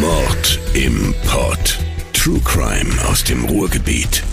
[0.00, 1.78] Mord im Pod.
[2.12, 4.24] True Crime aus dem Ruhrgebiet.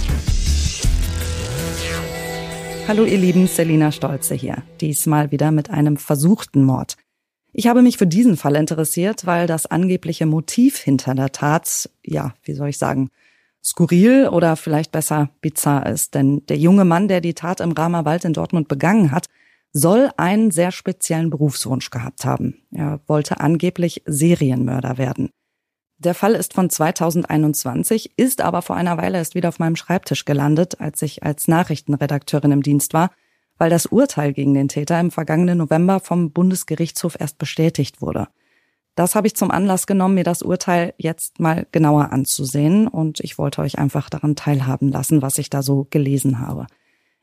[2.88, 4.64] Hallo ihr Lieben, Selina Stolze hier.
[4.82, 6.98] Diesmal wieder mit einem versuchten Mord.
[7.54, 12.34] Ich habe mich für diesen Fall interessiert, weil das angebliche Motiv hinter der Tat, ja,
[12.42, 13.10] wie soll ich sagen,
[13.64, 16.16] skurril oder vielleicht besser bizarr ist.
[16.16, 19.28] Denn der junge Mann, der die Tat im Ramerwald in Dortmund begangen hat,
[19.78, 22.66] soll einen sehr speziellen Berufswunsch gehabt haben.
[22.72, 25.32] Er wollte angeblich Serienmörder werden.
[25.98, 30.24] Der Fall ist von 2021, ist aber vor einer Weile erst wieder auf meinem Schreibtisch
[30.24, 33.12] gelandet, als ich als Nachrichtenredakteurin im Dienst war,
[33.58, 38.30] weil das Urteil gegen den Täter im vergangenen November vom Bundesgerichtshof erst bestätigt wurde.
[38.96, 43.38] Das habe ich zum Anlass genommen, mir das Urteil jetzt mal genauer anzusehen und ich
[43.38, 46.68] wollte euch einfach daran teilhaben lassen, was ich da so gelesen habe.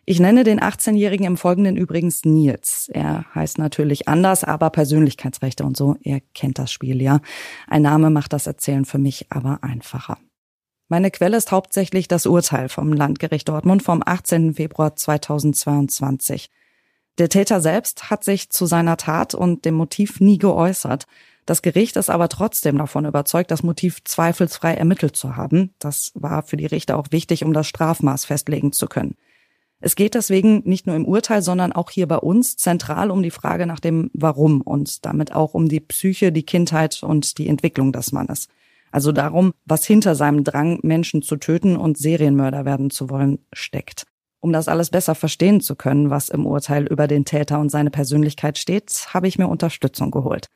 [0.04, 2.90] Ich nenne den 18-Jährigen im Folgenden übrigens Nils.
[2.92, 7.20] Er heißt natürlich anders, aber Persönlichkeitsrechte und so, er kennt das Spiel ja.
[7.68, 10.18] Ein Name macht das Erzählen für mich aber einfacher.
[10.88, 14.54] Meine Quelle ist hauptsächlich das Urteil vom Landgericht Dortmund vom 18.
[14.54, 16.50] Februar 2022.
[17.18, 21.06] Der Täter selbst hat sich zu seiner Tat und dem Motiv nie geäußert.
[21.46, 25.74] Das Gericht ist aber trotzdem davon überzeugt, das Motiv zweifelsfrei ermittelt zu haben.
[25.78, 29.14] Das war für die Richter auch wichtig, um das Strafmaß festlegen zu können.
[29.84, 33.32] Es geht deswegen nicht nur im Urteil, sondern auch hier bei uns zentral um die
[33.32, 37.92] Frage nach dem Warum und damit auch um die Psyche, die Kindheit und die Entwicklung
[37.92, 38.46] des Mannes.
[38.92, 44.06] Also darum, was hinter seinem Drang, Menschen zu töten und Serienmörder werden zu wollen, steckt.
[44.38, 47.90] Um das alles besser verstehen zu können, was im Urteil über den Täter und seine
[47.90, 50.46] Persönlichkeit steht, habe ich mir Unterstützung geholt.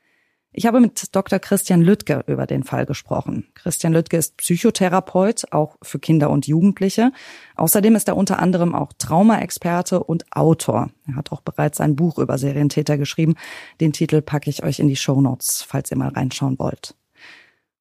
[0.57, 1.37] Ich habe mit Dr.
[1.37, 3.45] Christian Lüttke über den Fall gesprochen.
[3.53, 7.11] Christian Lüttke ist Psychotherapeut, auch für Kinder und Jugendliche.
[7.57, 10.89] Außerdem ist er unter anderem auch Traumaexperte und Autor.
[11.07, 13.35] Er hat auch bereits ein Buch über Serientäter geschrieben.
[13.81, 16.95] Den Titel packe ich euch in die Show Notes, falls ihr mal reinschauen wollt.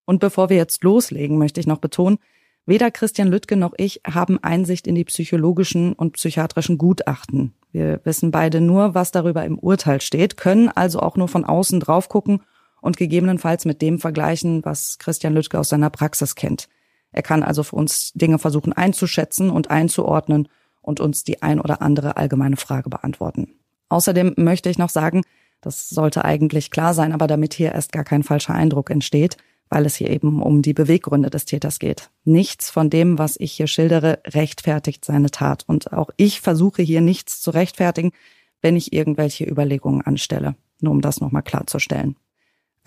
[0.04, 2.18] Und bevor wir jetzt loslegen, möchte ich noch betonen,
[2.66, 7.54] weder Christian Lüttke noch ich haben Einsicht in die psychologischen und psychiatrischen Gutachten.
[7.72, 11.80] Wir wissen beide nur, was darüber im Urteil steht, können also auch nur von außen
[11.80, 12.42] drauf gucken
[12.80, 16.68] und gegebenenfalls mit dem vergleichen, was Christian Lüttke aus seiner Praxis kennt.
[17.12, 20.48] Er kann also für uns Dinge versuchen einzuschätzen und einzuordnen
[20.82, 23.54] und uns die ein oder andere allgemeine Frage beantworten.
[23.88, 25.22] Außerdem möchte ich noch sagen,
[25.60, 29.36] das sollte eigentlich klar sein, aber damit hier erst gar kein falscher Eindruck entsteht,
[29.68, 32.10] weil es hier eben um die Beweggründe des Täters geht.
[32.24, 35.64] Nichts von dem, was ich hier schildere, rechtfertigt seine Tat.
[35.66, 38.12] Und auch ich versuche hier nichts zu rechtfertigen,
[38.60, 40.54] wenn ich irgendwelche Überlegungen anstelle.
[40.80, 42.16] Nur um das nochmal klarzustellen.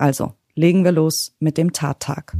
[0.00, 2.34] Also, legen wir los mit dem Tattag.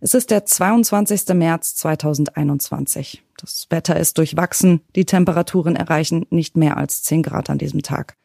[0.00, 1.28] Es ist der 22.
[1.34, 3.22] März 2021.
[3.38, 8.18] Das Wetter ist durchwachsen, die Temperaturen erreichen nicht mehr als 10 Grad an diesem Tag.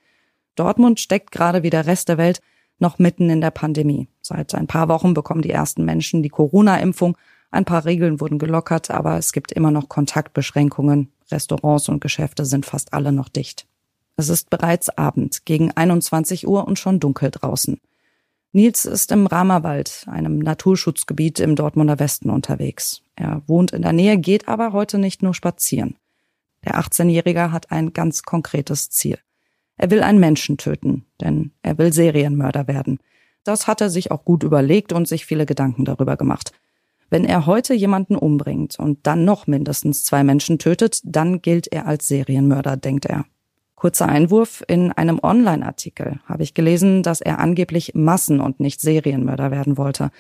[0.56, 2.42] Dortmund steckt gerade wie der Rest der Welt
[2.80, 4.10] noch mitten in der Pandemie.
[4.20, 7.18] Seit ein paar Wochen bekommen die ersten Menschen die Corona-Impfung.
[7.50, 11.14] Ein paar Regeln wurden gelockert, aber es gibt immer noch Kontaktbeschränkungen.
[11.32, 13.69] Restaurants und Geschäfte sind fast alle noch dicht.
[14.20, 17.80] Es ist bereits Abend, gegen 21 Uhr und schon dunkel draußen.
[18.52, 23.02] Nils ist im Ramerwald, einem Naturschutzgebiet im Dortmunder Westen unterwegs.
[23.16, 25.96] Er wohnt in der Nähe, geht aber heute nicht nur spazieren.
[26.66, 29.20] Der 18-Jährige hat ein ganz konkretes Ziel.
[29.78, 33.00] Er will einen Menschen töten, denn er will Serienmörder werden.
[33.46, 36.52] Das hat er sich auch gut überlegt und sich viele Gedanken darüber gemacht.
[37.10, 41.88] Wenn er heute jemanden umbringt und dann noch mindestens zwei Menschen tötet, dann gilt er
[41.88, 43.24] als Serienmörder, denkt er.
[43.80, 49.52] Kurzer Einwurf, in einem Online-Artikel habe ich gelesen, dass er angeblich Massen- und nicht Serienmörder
[49.52, 50.12] werden wollte.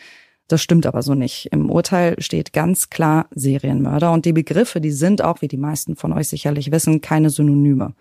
[0.47, 1.49] Das stimmt aber so nicht.
[1.51, 5.97] Im Urteil steht ganz klar Serienmörder und die Begriffe, die sind auch, wie die meisten
[5.97, 7.95] von euch sicherlich wissen, keine Synonyme.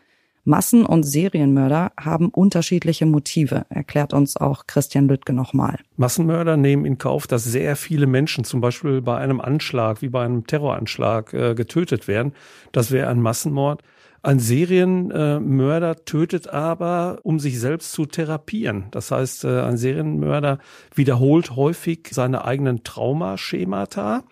[0.44, 5.80] Massen- und Serienmörder haben unterschiedliche Motive, erklärt uns auch Christian Lüttke nochmal.
[5.96, 10.24] Massenmörder nehmen in Kauf, dass sehr viele Menschen zum Beispiel bei einem Anschlag, wie bei
[10.24, 12.32] einem Terroranschlag, äh, getötet werden.
[12.70, 13.82] Das wäre ein Massenmord.
[14.22, 18.86] Ein Serienmörder tötet aber, um sich selbst zu therapieren.
[18.90, 20.58] Das heißt, äh, ein Serienmörder
[20.94, 24.24] wiederholt häufig seine eigenen Traumaschemata.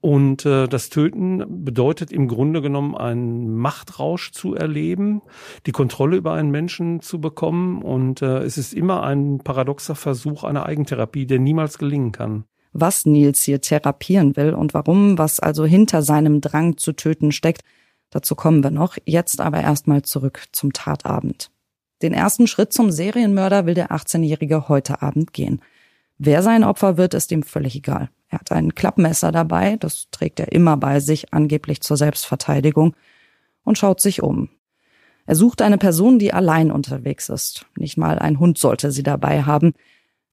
[0.00, 5.22] Und äh, das Töten bedeutet im Grunde genommen einen Machtrausch zu erleben,
[5.66, 7.82] die Kontrolle über einen Menschen zu bekommen.
[7.82, 12.44] Und äh, es ist immer ein paradoxer Versuch einer Eigentherapie, der niemals gelingen kann.
[12.72, 17.62] Was Nils hier therapieren will und warum, was also hinter seinem Drang zu töten steckt,
[18.10, 18.96] Dazu kommen wir noch.
[19.04, 21.50] Jetzt aber erstmal zurück zum Tatabend.
[22.02, 25.60] Den ersten Schritt zum Serienmörder will der 18-Jährige heute Abend gehen.
[26.16, 28.10] Wer sein Opfer wird, ist ihm völlig egal.
[28.28, 32.94] Er hat ein Klappmesser dabei, das trägt er immer bei sich, angeblich zur Selbstverteidigung,
[33.64, 34.50] und schaut sich um.
[35.26, 37.66] Er sucht eine Person, die allein unterwegs ist.
[37.76, 39.74] Nicht mal ein Hund sollte sie dabei haben.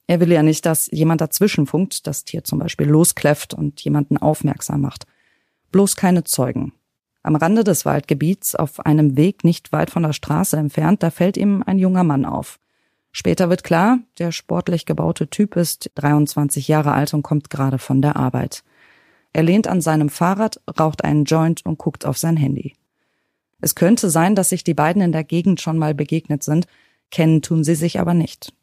[0.07, 4.81] Er will ja nicht, dass jemand dazwischenfunkt, das Tier zum Beispiel loskläfft und jemanden aufmerksam
[4.81, 5.05] macht.
[5.71, 6.73] Bloß keine Zeugen.
[7.25, 11.37] Am Rande des Waldgebiets, auf einem Weg nicht weit von der Straße entfernt, da fällt
[11.37, 12.59] ihm ein junger Mann auf.
[13.11, 18.03] Später wird klar, der sportlich gebaute Typ ist 23 Jahre alt und kommt gerade von
[18.03, 18.63] der Arbeit.
[19.33, 22.75] Er lehnt an seinem Fahrrad, raucht einen Joint und guckt auf sein Handy.
[23.59, 26.67] Es könnte sein, dass sich die beiden in der Gegend schon mal begegnet sind,
[27.09, 28.53] kennen tun sie sich aber nicht.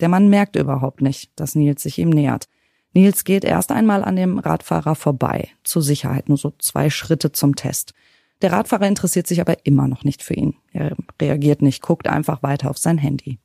[0.00, 2.48] Der Mann merkt überhaupt nicht, dass Nils sich ihm nähert.
[2.92, 7.54] Nils geht erst einmal an dem Radfahrer vorbei, zur Sicherheit nur so zwei Schritte zum
[7.54, 7.94] Test.
[8.42, 10.56] Der Radfahrer interessiert sich aber immer noch nicht für ihn.
[10.72, 13.38] Er reagiert nicht, guckt einfach weiter auf sein Handy.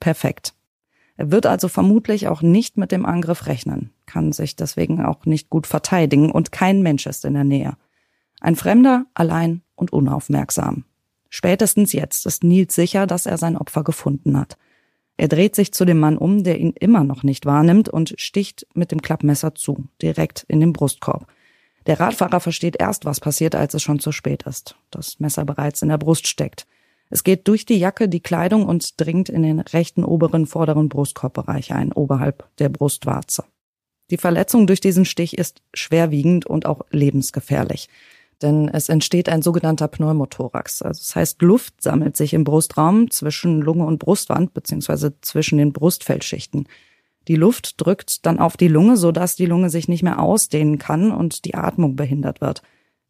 [0.00, 0.54] Perfekt.
[1.16, 5.50] Er wird also vermutlich auch nicht mit dem Angriff rechnen, kann sich deswegen auch nicht
[5.50, 7.76] gut verteidigen und kein Mensch ist in der Nähe.
[8.40, 10.84] Ein Fremder, allein und unaufmerksam.
[11.28, 14.56] Spätestens jetzt ist Nils sicher, dass er sein Opfer gefunden hat.
[15.16, 18.66] Er dreht sich zu dem Mann um, der ihn immer noch nicht wahrnimmt und sticht
[18.74, 21.26] mit dem Klappmesser zu, direkt in den Brustkorb.
[21.86, 24.76] Der Radfahrer versteht erst, was passiert, als es schon zu spät ist.
[24.90, 26.66] Das Messer bereits in der Brust steckt.
[27.10, 31.72] Es geht durch die Jacke, die Kleidung und dringt in den rechten oberen vorderen Brustkorbbereich
[31.72, 33.44] ein, oberhalb der Brustwarze.
[34.10, 37.88] Die Verletzung durch diesen Stich ist schwerwiegend und auch lebensgefährlich
[38.42, 40.82] denn es entsteht ein sogenannter Pneumothorax.
[40.82, 45.72] Also das heißt, Luft sammelt sich im Brustraum zwischen Lunge und Brustwand beziehungsweise zwischen den
[45.72, 46.68] Brustfeldschichten.
[47.28, 51.12] Die Luft drückt dann auf die Lunge, sodass die Lunge sich nicht mehr ausdehnen kann
[51.12, 52.62] und die Atmung behindert wird.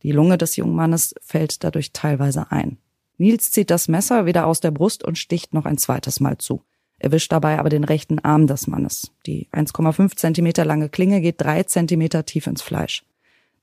[0.02, 2.78] Die Lunge des jungen Mannes fällt dadurch teilweise ein.
[3.18, 6.62] Nils zieht das Messer wieder aus der Brust und sticht noch ein zweites Mal zu.
[6.98, 9.10] Er wischt dabei aber den rechten Arm des Mannes.
[9.26, 13.04] Die 1,5 Zentimeter lange Klinge geht drei Zentimeter tief ins Fleisch.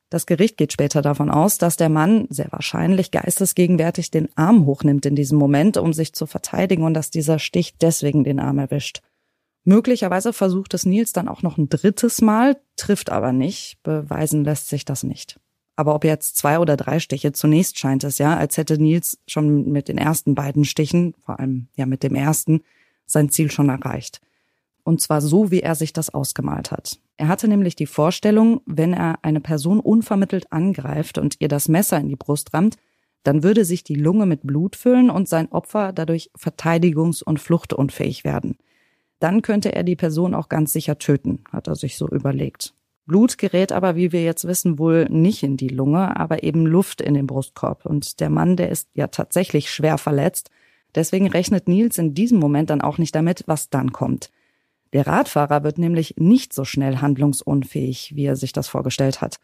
[0.10, 5.06] Das Gericht geht später davon aus, dass der Mann sehr wahrscheinlich geistesgegenwärtig den Arm hochnimmt
[5.06, 9.02] in diesem Moment, um sich zu verteidigen und dass dieser Stich deswegen den Arm erwischt.
[9.66, 14.70] Möglicherweise versucht es Nils dann auch noch ein drittes Mal, trifft aber nicht, beweisen lässt
[14.70, 15.42] sich das nicht.
[15.76, 19.70] Aber ob jetzt zwei oder drei Stiche, zunächst scheint es ja, als hätte Nils schon
[19.70, 22.62] mit den ersten beiden Stichen, vor allem ja mit dem ersten,
[23.06, 24.22] sein Ziel schon erreicht.
[24.84, 26.98] Und zwar so, wie er sich das ausgemalt hat.
[27.18, 32.00] Er hatte nämlich die Vorstellung, wenn er eine Person unvermittelt angreift und ihr das Messer
[32.00, 32.78] in die Brust rammt,
[33.24, 38.24] dann würde sich die Lunge mit Blut füllen und sein Opfer dadurch verteidigungs- und fluchtunfähig
[38.24, 38.58] werden.
[39.20, 42.74] Dann könnte er die Person auch ganz sicher töten, hat er sich so überlegt.
[43.08, 47.02] Blut gerät aber, wie wir jetzt wissen, wohl nicht in die Lunge, aber eben Luft
[47.02, 47.86] in den Brustkorb.
[47.86, 50.52] Und der Mann, der ist ja tatsächlich schwer verletzt.
[50.94, 54.30] Deswegen rechnet Nils in diesem Moment dann auch nicht damit, was dann kommt.
[54.94, 59.38] Der Radfahrer wird nämlich nicht so schnell handlungsunfähig, wie er sich das vorgestellt hat.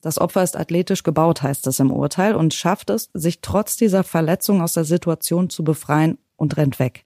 [0.00, 4.02] Das Opfer ist athletisch gebaut, heißt es im Urteil, und schafft es, sich trotz dieser
[4.02, 7.04] Verletzung aus der Situation zu befreien und rennt weg.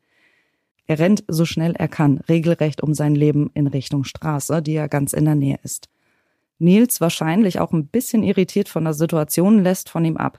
[0.87, 4.87] Er rennt so schnell er kann, regelrecht um sein Leben in Richtung Straße, die ja
[4.87, 5.89] ganz in der Nähe ist.
[6.59, 10.39] Nils, wahrscheinlich auch ein bisschen irritiert von der Situation, lässt von ihm ab.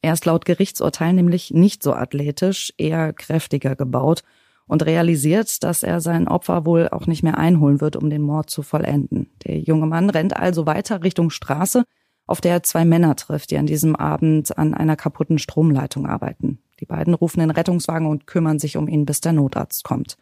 [0.00, 4.22] Er ist laut Gerichtsurteil nämlich nicht so athletisch, eher kräftiger gebaut
[4.66, 8.50] und realisiert, dass er sein Opfer wohl auch nicht mehr einholen wird, um den Mord
[8.50, 9.30] zu vollenden.
[9.44, 11.84] Der junge Mann rennt also weiter Richtung Straße,
[12.26, 16.58] auf der er zwei Männer trifft, die an diesem Abend an einer kaputten Stromleitung arbeiten.
[16.80, 20.16] Die beiden rufen den Rettungswagen und kümmern sich um ihn, bis der Notarzt kommt.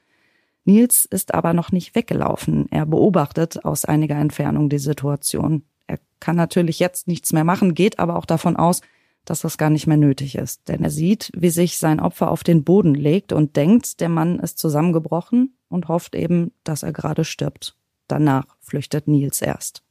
[0.65, 2.67] Nils ist aber noch nicht weggelaufen.
[2.71, 5.65] Er beobachtet aus einiger Entfernung die Situation.
[5.87, 8.83] Er kann natürlich jetzt nichts mehr machen, geht aber auch davon aus,
[9.31, 10.67] dass das gar nicht mehr nötig ist.
[10.67, 14.41] Denn er sieht, wie sich sein Opfer auf den Boden legt und denkt, der Mann
[14.41, 17.77] ist zusammengebrochen und hofft eben, dass er gerade stirbt.
[18.09, 19.85] Danach flüchtet Nils erst.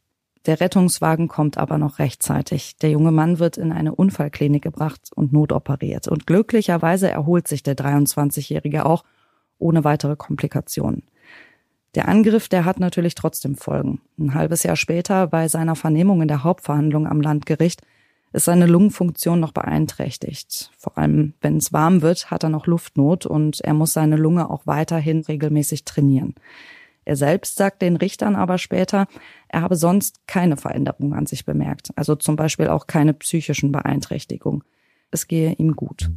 [0.45, 2.75] Der Rettungswagen kommt aber noch rechtzeitig.
[2.79, 6.09] Der junge Mann wird in eine Unfallklinik gebracht und notoperiert.
[6.09, 9.05] Und glücklicherweise erholt sich der 23-Jährige auch
[9.57, 11.03] ohne weitere Komplikationen.
[11.95, 14.01] Der Angriff, der hat natürlich trotzdem Folgen.
[14.17, 17.83] Ein halbes Jahr später, bei seiner Vernehmung in der Hauptverhandlung am Landgericht,
[18.31, 20.71] ist seine Lungenfunktion noch beeinträchtigt.
[20.77, 24.49] Vor allem, wenn es warm wird, hat er noch Luftnot und er muss seine Lunge
[24.49, 26.35] auch weiterhin regelmäßig trainieren.
[27.05, 29.07] Er selbst sagt den Richtern aber später,
[29.47, 34.63] er habe sonst keine Veränderung an sich bemerkt, also zum Beispiel auch keine psychischen Beeinträchtigungen.
[35.09, 36.11] Es gehe ihm gut.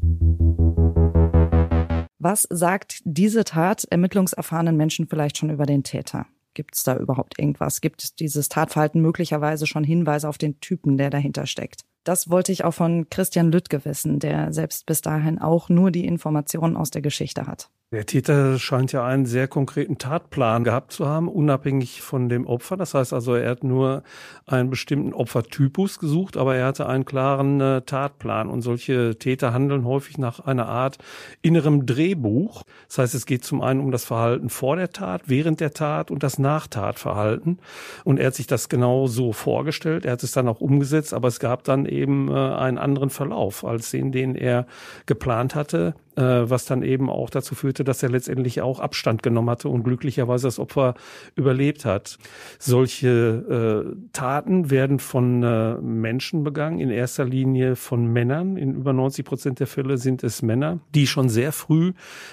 [2.18, 6.26] Was sagt diese Tat ermittlungserfahrenen Menschen vielleicht schon über den Täter?
[6.54, 7.80] Gibt es da überhaupt irgendwas?
[7.80, 11.82] Gibt es dieses Tatverhalten möglicherweise schon Hinweise auf den Typen, der dahinter steckt?
[12.04, 16.06] Das wollte ich auch von Christian Lüttke wissen, der selbst bis dahin auch nur die
[16.06, 17.70] Informationen aus der Geschichte hat.
[17.92, 22.78] Der Täter scheint ja einen sehr konkreten Tatplan gehabt zu haben, unabhängig von dem Opfer.
[22.78, 24.02] Das heißt also, er hat nur
[24.46, 28.48] einen bestimmten Opfertypus gesucht, aber er hatte einen klaren äh, Tatplan.
[28.48, 30.96] Und solche Täter handeln häufig nach einer Art
[31.42, 32.62] innerem Drehbuch.
[32.88, 36.10] Das heißt, es geht zum einen um das Verhalten vor der Tat, während der Tat
[36.10, 37.58] und das Nachtatverhalten.
[38.04, 40.06] Und er hat sich das genau so vorgestellt.
[40.06, 43.66] Er hat es dann auch umgesetzt, aber es gab dann eben äh, einen anderen Verlauf
[43.66, 44.66] als den, den er
[45.04, 49.50] geplant hatte äh, was dann eben auch dazu führte, dass er letztendlich auch Abstand genommen
[49.50, 50.94] hatte und glücklicherweise das Opfer
[51.34, 52.18] überlebt hat.
[52.58, 58.56] Solche äh, Taten werden von äh, Menschen begangen, in erster Linie von Männern.
[58.56, 61.92] In über 90 Prozent der Fälle sind es Männer, die schon sehr früh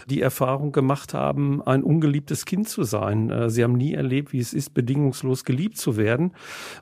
[0.10, 3.30] die Erfahrung gemacht haben, ein ungeliebtes Kind zu sein.
[3.30, 6.34] Äh, sie haben nie erlebt, wie es ist, bedingungslos geliebt zu werden.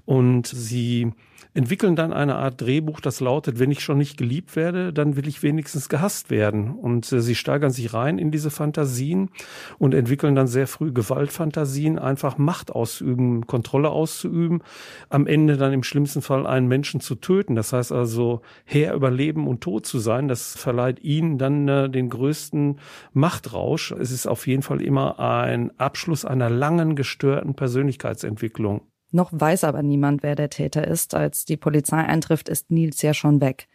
[0.05, 1.11] Und sie
[1.57, 5.27] entwickeln dann eine Art Drehbuch, das lautet, wenn ich schon nicht geliebt werde, dann will
[5.27, 6.69] ich wenigstens gehasst werden.
[6.69, 9.31] Und äh, sie steigern sich rein in diese Fantasien
[9.79, 14.61] und entwickeln dann sehr früh Gewaltfantasien, einfach Macht ausüben, Kontrolle auszuüben,
[15.09, 17.55] am Ende dann im schlimmsten Fall einen Menschen zu töten.
[17.55, 21.89] Das heißt also, Herr über Leben und Tod zu sein, das verleiht ihnen dann äh,
[21.89, 22.79] den größten
[23.13, 23.91] Machtrausch.
[23.93, 28.81] Es ist auf jeden Fall immer ein Abschluss einer langen gestörten Persönlichkeitsentwicklung.
[29.11, 31.15] Noch weiß aber niemand, wer der Täter ist.
[31.15, 33.67] Als die Polizei eintrifft, ist Nils ja schon weg.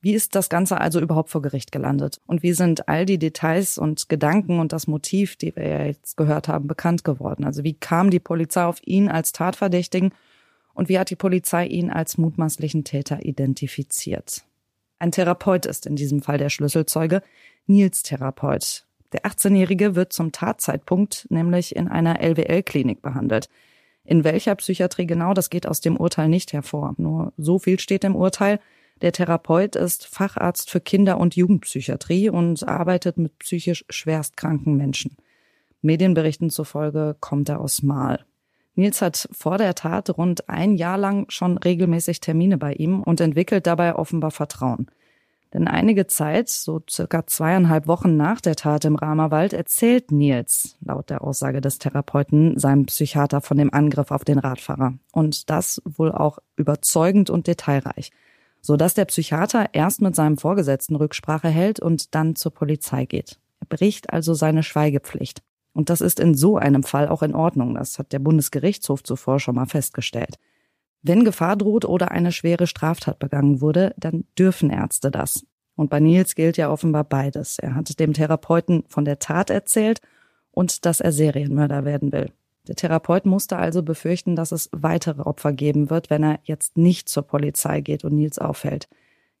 [0.00, 2.20] Wie ist das Ganze also überhaupt vor Gericht gelandet?
[2.26, 6.16] Und wie sind all die Details und Gedanken und das Motiv, die wir ja jetzt
[6.16, 7.44] gehört haben, bekannt geworden?
[7.44, 10.12] Also wie kam die Polizei auf ihn als Tatverdächtigen
[10.72, 14.44] und wie hat die Polizei ihn als mutmaßlichen Täter identifiziert?
[15.00, 17.22] Ein Therapeut ist in diesem Fall der Schlüsselzeuge,
[17.66, 18.86] Nils Therapeut.
[19.12, 23.48] Der 18-Jährige wird zum Tatzeitpunkt nämlich in einer LWL-Klinik behandelt.
[24.08, 26.94] In welcher Psychiatrie genau, das geht aus dem Urteil nicht hervor.
[26.96, 28.58] Nur so viel steht im Urteil.
[29.02, 35.14] Der Therapeut ist Facharzt für Kinder- und Jugendpsychiatrie und arbeitet mit psychisch schwerstkranken Menschen.
[35.82, 38.24] Medienberichten zufolge kommt er aus Mal.
[38.76, 43.20] Nils hat vor der Tat rund ein Jahr lang schon regelmäßig Termine bei ihm und
[43.20, 44.90] entwickelt dabei offenbar Vertrauen.
[45.54, 51.08] Denn einige Zeit, so circa zweieinhalb Wochen nach der Tat im Ramerwald, erzählt Nils, laut
[51.08, 54.94] der Aussage des Therapeuten, seinem Psychiater von dem Angriff auf den Radfahrer.
[55.12, 58.10] Und das wohl auch überzeugend und detailreich.
[58.60, 63.38] So dass der Psychiater erst mit seinem Vorgesetzten Rücksprache hält und dann zur Polizei geht.
[63.60, 65.42] Er bricht also seine Schweigepflicht.
[65.72, 67.76] Und das ist in so einem Fall auch in Ordnung.
[67.76, 70.36] Das hat der Bundesgerichtshof zuvor schon mal festgestellt.
[71.02, 75.44] Wenn Gefahr droht oder eine schwere Straftat begangen wurde, dann dürfen Ärzte das.
[75.76, 77.58] Und bei Nils gilt ja offenbar beides.
[77.58, 80.00] Er hat dem Therapeuten von der Tat erzählt
[80.50, 82.32] und dass er Serienmörder werden will.
[82.66, 87.08] Der Therapeut musste also befürchten, dass es weitere Opfer geben wird, wenn er jetzt nicht
[87.08, 88.88] zur Polizei geht und Nils aufhält.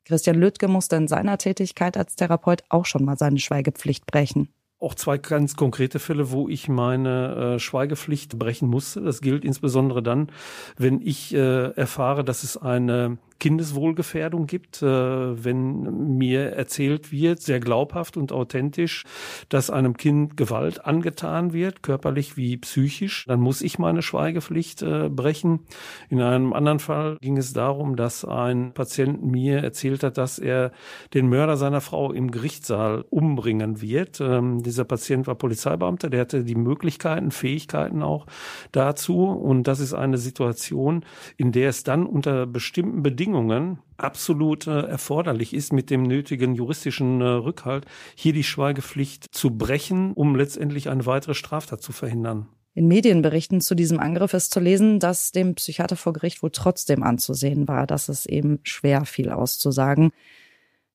[0.04, 4.48] Christian Lüttke musste in seiner Tätigkeit als Therapeut auch schon mal seine Schweigepflicht brechen
[4.80, 9.00] auch zwei ganz konkrete Fälle, wo ich meine äh, Schweigepflicht brechen musste.
[9.00, 10.28] Das gilt insbesondere dann,
[10.76, 17.60] wenn ich äh, erfahre, dass es eine Kindeswohlgefährdung gibt, äh, wenn mir erzählt wird, sehr
[17.60, 19.04] glaubhaft und authentisch,
[19.48, 25.08] dass einem Kind Gewalt angetan wird, körperlich wie psychisch, dann muss ich meine Schweigepflicht äh,
[25.08, 25.60] brechen.
[26.08, 30.72] In einem anderen Fall ging es darum, dass ein Patient mir erzählt hat, dass er
[31.14, 34.20] den Mörder seiner Frau im Gerichtssaal umbringen wird.
[34.20, 38.26] Ähm, dieser Patient war Polizeibeamter, der hatte die Möglichkeiten, Fähigkeiten auch
[38.72, 39.26] dazu.
[39.26, 41.04] Und das ist eine Situation,
[41.36, 46.54] in der es dann unter bestimmten Bedingungen Bedingungen absolut äh, erforderlich ist, mit dem nötigen
[46.54, 52.48] juristischen äh, Rückhalt, hier die Schweigepflicht zu brechen, um letztendlich eine weitere Straftat zu verhindern.
[52.72, 57.02] In Medienberichten zu diesem Angriff ist zu lesen, dass dem Psychiater vor Gericht wohl trotzdem
[57.02, 60.10] anzusehen war, dass es eben schwer fiel auszusagen.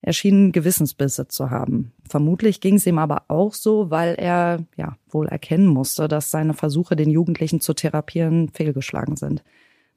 [0.01, 1.93] Er schien Gewissensbisse zu haben.
[2.09, 6.55] Vermutlich ging es ihm aber auch so, weil er ja wohl erkennen musste, dass seine
[6.55, 9.43] Versuche, den Jugendlichen zu therapieren, fehlgeschlagen sind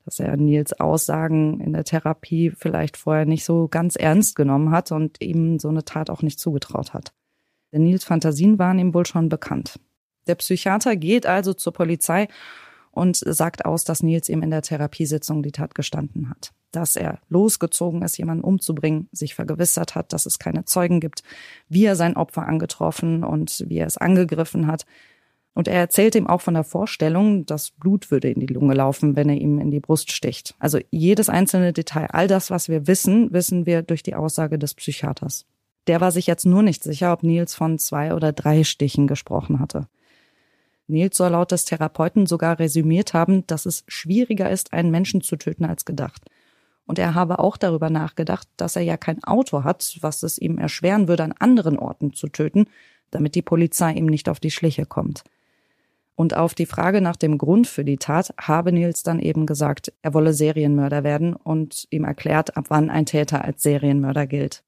[0.06, 4.92] dass er Nils Aussagen in der Therapie vielleicht vorher nicht so ganz ernst genommen hat
[4.92, 7.12] und ihm so eine Tat auch nicht zugetraut hat.
[7.72, 9.80] Denn Nils Fantasien waren ihm wohl schon bekannt.
[10.28, 12.28] Der Psychiater geht also zur Polizei
[12.92, 16.52] und sagt aus, dass Nils ihm in der Therapiesitzung die Tat gestanden hat.
[16.70, 21.24] Dass er losgezogen ist, jemanden umzubringen, sich vergewissert hat, dass es keine Zeugen gibt,
[21.68, 24.86] wie er sein Opfer angetroffen und wie er es angegriffen hat
[25.56, 29.16] und er erzählt ihm auch von der Vorstellung, dass Blut würde in die Lunge laufen,
[29.16, 30.54] wenn er ihm in die Brust sticht.
[30.58, 34.74] Also jedes einzelne Detail, all das, was wir wissen, wissen wir durch die Aussage des
[34.74, 35.46] Psychiaters.
[35.86, 39.58] Der war sich jetzt nur nicht sicher, ob Nils von zwei oder drei Stichen gesprochen
[39.58, 39.88] hatte.
[40.88, 45.36] Nils soll laut des Therapeuten sogar resümiert haben, dass es schwieriger ist, einen Menschen zu
[45.36, 46.26] töten als gedacht.
[46.84, 50.58] Und er habe auch darüber nachgedacht, dass er ja kein Auto hat, was es ihm
[50.58, 52.66] erschweren würde, an anderen Orten zu töten,
[53.10, 55.24] damit die Polizei ihm nicht auf die Schliche kommt.
[56.16, 59.92] Und auf die Frage nach dem Grund für die Tat habe Nils dann eben gesagt,
[60.00, 64.64] er wolle Serienmörder werden und ihm erklärt, ab wann ein Täter als Serienmörder gilt.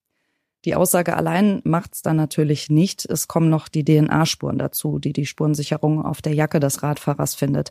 [0.66, 3.06] Die Aussage allein macht's dann natürlich nicht.
[3.06, 7.70] Es kommen noch die DNA-Spuren dazu, die die Spurensicherung auf der Jacke des Radfahrers findet.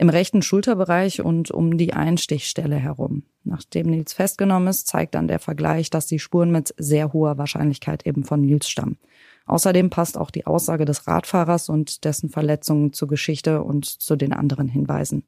[0.00, 3.24] Im rechten Schulterbereich und um die Einstichstelle herum.
[3.44, 8.06] Nachdem Nils festgenommen ist, zeigt dann der Vergleich, dass die Spuren mit sehr hoher Wahrscheinlichkeit
[8.06, 8.96] eben von Nils stammen.
[9.44, 14.32] Außerdem passt auch die Aussage des Radfahrers und dessen Verletzungen zur Geschichte und zu den
[14.32, 15.24] anderen Hinweisen.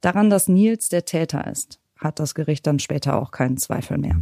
[0.00, 4.16] Daran, dass Nils der Täter ist, hat das Gericht dann später auch keinen Zweifel mehr.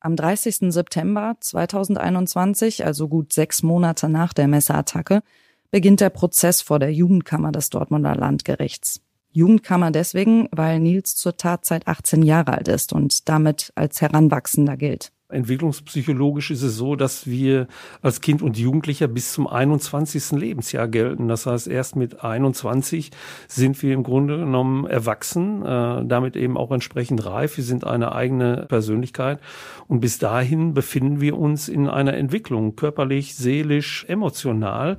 [0.00, 0.72] Am 30.
[0.72, 5.22] September 2021, also gut sechs Monate nach der Messerattacke,
[5.70, 9.00] beginnt der Prozess vor der Jugendkammer des Dortmunder Landgerichts.
[9.32, 15.12] Jugendkammer deswegen, weil Nils zur Tatzeit 18 Jahre alt ist und damit als Heranwachsender gilt.
[15.28, 17.66] Entwicklungspsychologisch ist es so, dass wir
[18.00, 20.32] als Kind und Jugendlicher bis zum 21.
[20.32, 21.26] Lebensjahr gelten.
[21.26, 23.10] Das heißt, erst mit 21
[23.48, 27.56] sind wir im Grunde genommen erwachsen, äh, damit eben auch entsprechend reif.
[27.56, 29.40] Wir sind eine eigene Persönlichkeit
[29.88, 34.96] und bis dahin befinden wir uns in einer Entwicklung, körperlich, seelisch, emotional.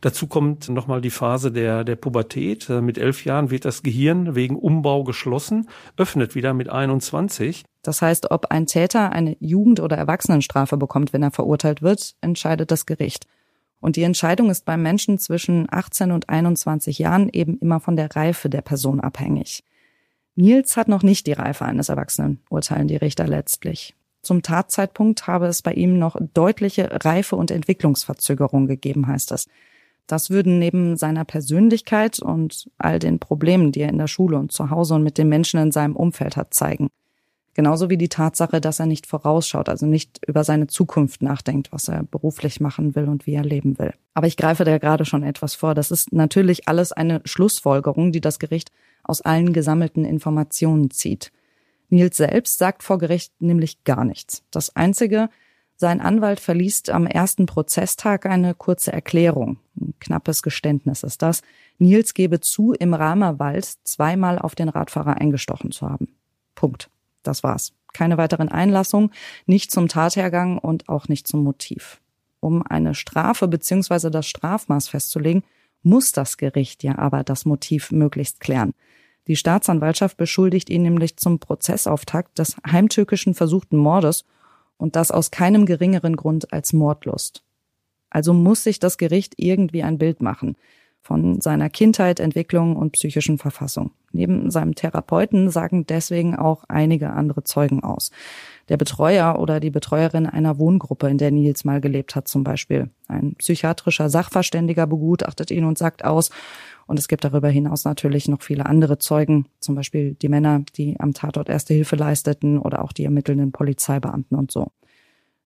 [0.00, 2.70] Dazu kommt nochmal die Phase der, der Pubertät.
[2.70, 5.68] Äh, mit elf Jahren wird das Gehirn wegen Umbau geschlossen,
[5.98, 7.66] öffnet wieder mit 21.
[7.86, 12.72] Das heißt, ob ein Täter eine Jugend- oder Erwachsenenstrafe bekommt, wenn er verurteilt wird, entscheidet
[12.72, 13.28] das Gericht.
[13.78, 18.16] Und die Entscheidung ist beim Menschen zwischen 18 und 21 Jahren eben immer von der
[18.16, 19.62] Reife der Person abhängig.
[20.34, 23.94] Nils hat noch nicht die Reife eines Erwachsenen, urteilen die Richter letztlich.
[24.20, 29.46] Zum Tatzeitpunkt habe es bei ihm noch deutliche Reife- und Entwicklungsverzögerung gegeben, heißt es.
[30.08, 34.50] Das würden neben seiner Persönlichkeit und all den Problemen, die er in der Schule und
[34.50, 36.90] zu Hause und mit den Menschen in seinem Umfeld hat, zeigen.
[37.56, 41.88] Genauso wie die Tatsache, dass er nicht vorausschaut, also nicht über seine Zukunft nachdenkt, was
[41.88, 43.94] er beruflich machen will und wie er leben will.
[44.12, 45.74] Aber ich greife da gerade schon etwas vor.
[45.74, 48.72] Das ist natürlich alles eine Schlussfolgerung, die das Gericht
[49.04, 51.32] aus allen gesammelten Informationen zieht.
[51.88, 54.42] Nils selbst sagt vor Gericht nämlich gar nichts.
[54.50, 55.30] Das Einzige,
[55.76, 59.60] sein Anwalt verliest am ersten Prozesstag eine kurze Erklärung.
[59.80, 61.40] Ein knappes Geständnis ist das.
[61.78, 66.08] Nils gebe zu, im Ramerwald zweimal auf den Radfahrer eingestochen zu haben.
[66.54, 66.90] Punkt.
[67.26, 67.72] Das war's.
[67.92, 69.10] Keine weiteren Einlassungen,
[69.46, 72.00] nicht zum Tathergang und auch nicht zum Motiv.
[72.40, 74.10] Um eine Strafe bzw.
[74.10, 75.42] das Strafmaß festzulegen,
[75.82, 78.74] muss das Gericht ja aber das Motiv möglichst klären.
[79.28, 84.24] Die Staatsanwaltschaft beschuldigt ihn nämlich zum Prozessauftakt des heimtückischen versuchten Mordes
[84.76, 87.42] und das aus keinem geringeren Grund als Mordlust.
[88.10, 90.56] Also muss sich das Gericht irgendwie ein Bild machen
[91.06, 93.92] von seiner Kindheit, Entwicklung und psychischen Verfassung.
[94.10, 98.10] Neben seinem Therapeuten sagen deswegen auch einige andere Zeugen aus.
[98.68, 102.90] Der Betreuer oder die Betreuerin einer Wohngruppe, in der Nils mal gelebt hat zum Beispiel.
[103.06, 106.30] Ein psychiatrischer Sachverständiger begutachtet ihn und sagt aus.
[106.88, 110.98] Und es gibt darüber hinaus natürlich noch viele andere Zeugen, zum Beispiel die Männer, die
[110.98, 114.72] am Tatort erste Hilfe leisteten oder auch die ermittelnden Polizeibeamten und so.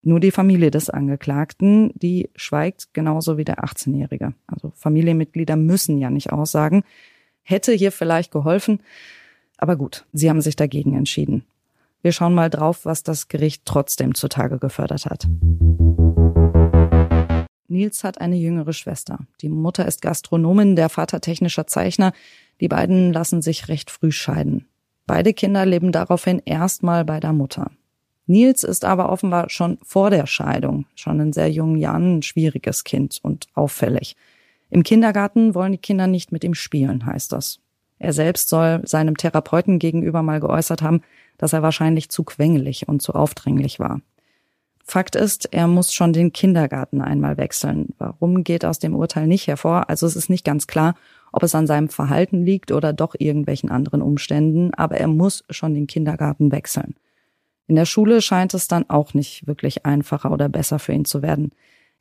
[0.03, 4.33] Nur die Familie des Angeklagten, die schweigt genauso wie der 18-Jährige.
[4.47, 6.85] Also Familienmitglieder müssen ja nicht aussagen.
[7.43, 8.81] Hätte hier vielleicht geholfen.
[9.59, 11.45] Aber gut, sie haben sich dagegen entschieden.
[12.01, 15.29] Wir schauen mal drauf, was das Gericht trotzdem zutage gefördert hat.
[17.69, 19.19] Nils hat eine jüngere Schwester.
[19.43, 22.13] Die Mutter ist Gastronomin, der Vater technischer Zeichner.
[22.61, 24.67] Die beiden lassen sich recht früh scheiden.
[25.07, 27.71] Beide Kinder leben daraufhin erstmal bei der Mutter.
[28.31, 32.85] Nils ist aber offenbar schon vor der Scheidung, schon in sehr jungen Jahren ein schwieriges
[32.85, 34.15] Kind und auffällig.
[34.71, 37.59] Im Kindergarten wollen die Kinder nicht mit ihm spielen, heißt das.
[37.99, 41.03] Er selbst soll seinem Therapeuten gegenüber mal geäußert haben,
[41.39, 44.01] dass er wahrscheinlich zu quengelig und zu aufdringlich war.
[44.85, 47.95] Fakt ist, er muss schon den Kindergarten einmal wechseln.
[47.99, 49.91] Warum geht aus dem Urteil nicht hervor?
[49.91, 50.95] Also es ist nicht ganz klar,
[51.33, 55.75] ob es an seinem Verhalten liegt oder doch irgendwelchen anderen Umständen, aber er muss schon
[55.75, 56.95] den Kindergarten wechseln.
[57.71, 61.23] In der Schule scheint es dann auch nicht wirklich einfacher oder besser für ihn zu
[61.23, 61.53] werden.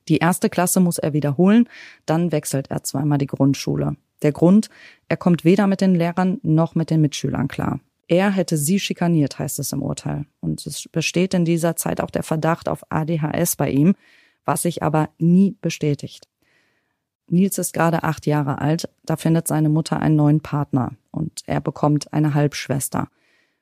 [0.07, 1.69] Die erste Klasse muss er wiederholen,
[2.07, 3.95] dann wechselt er zweimal die Grundschule.
[4.23, 4.71] Der Grund,
[5.09, 7.81] er kommt weder mit den Lehrern noch mit den Mitschülern klar.
[8.07, 10.25] Er hätte sie schikaniert, heißt es im Urteil.
[10.39, 13.93] Und es besteht in dieser Zeit auch der Verdacht auf ADHS bei ihm,
[14.45, 16.27] was sich aber nie bestätigt.
[17.27, 21.61] Nils ist gerade acht Jahre alt, da findet seine Mutter einen neuen Partner und er
[21.61, 23.09] bekommt eine Halbschwester.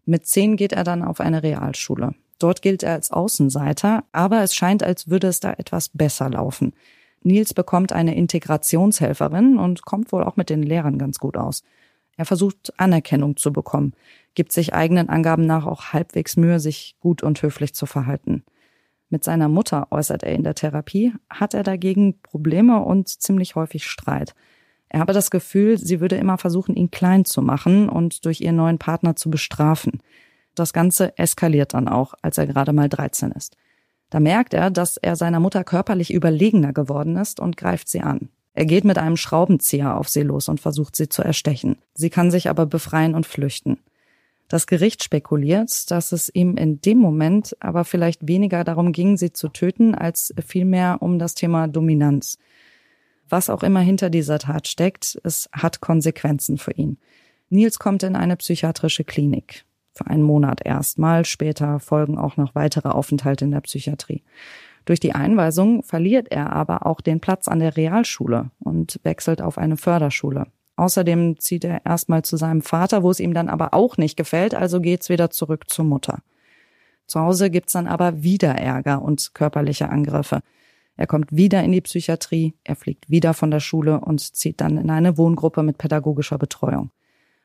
[0.08, 2.15] Mit zehn geht er dann auf eine Realschule.
[2.39, 6.74] Dort gilt er als Außenseiter, aber es scheint, als würde es da etwas besser laufen.
[7.24, 11.63] Nils bekommt eine Integrationshelferin und kommt wohl auch mit den Lehrern ganz gut aus.
[12.15, 13.93] Er versucht Anerkennung zu bekommen.
[14.34, 18.46] gibt sich eigenen Angaben nach auch halbwegs Mühe, sich gut und höflich zu verhalten.
[19.10, 23.86] Mit seiner Mutter, äußert er in der Therapie, hat er dagegen Probleme und ziemlich häufig
[23.86, 24.36] Streit.
[24.89, 28.56] Er habe das Gefühl, sie würde immer versuchen, ihn klein zu machen und durch ihren
[28.56, 30.02] neuen Partner zu bestrafen.
[30.56, 33.58] Das Ganze eskaliert dann auch, als er gerade mal 13 ist.
[34.10, 38.30] Da merkt er, dass er seiner Mutter körperlich überlegener geworden ist und greift sie an.
[38.54, 41.78] Er geht mit einem Schraubenzieher auf sie los und versucht sie zu erstechen.
[41.93, 43.78] Sie kann sich aber befreien und flüchten.
[44.47, 49.34] Das Gericht spekuliert, dass es ihm in dem Moment aber vielleicht weniger darum ging, sie
[49.34, 52.39] zu töten, als vielmehr um das Thema Dominanz.
[53.30, 56.98] Was auch immer hinter dieser Tat steckt, es hat Konsequenzen für ihn.
[57.50, 59.66] Nils kommt in eine psychiatrische Klinik.
[59.94, 64.24] Für einen Monat erstmal, später folgen auch noch weitere Aufenthalte in der Psychiatrie.
[64.86, 69.58] Durch die Einweisung verliert er aber auch den Platz an der Realschule und wechselt auf
[69.58, 70.48] eine Förderschule.
[70.78, 74.54] Außerdem zieht er erstmal zu seinem Vater, wo es ihm dann aber auch nicht gefällt,
[74.54, 76.20] also geht's wieder zurück zur Mutter.
[77.08, 80.42] Zu Hause gibt's dann aber wieder Ärger und körperliche Angriffe.
[80.97, 84.77] Er kommt wieder in die Psychiatrie, er fliegt wieder von der Schule und zieht dann
[84.77, 86.89] in eine Wohngruppe mit pädagogischer Betreuung.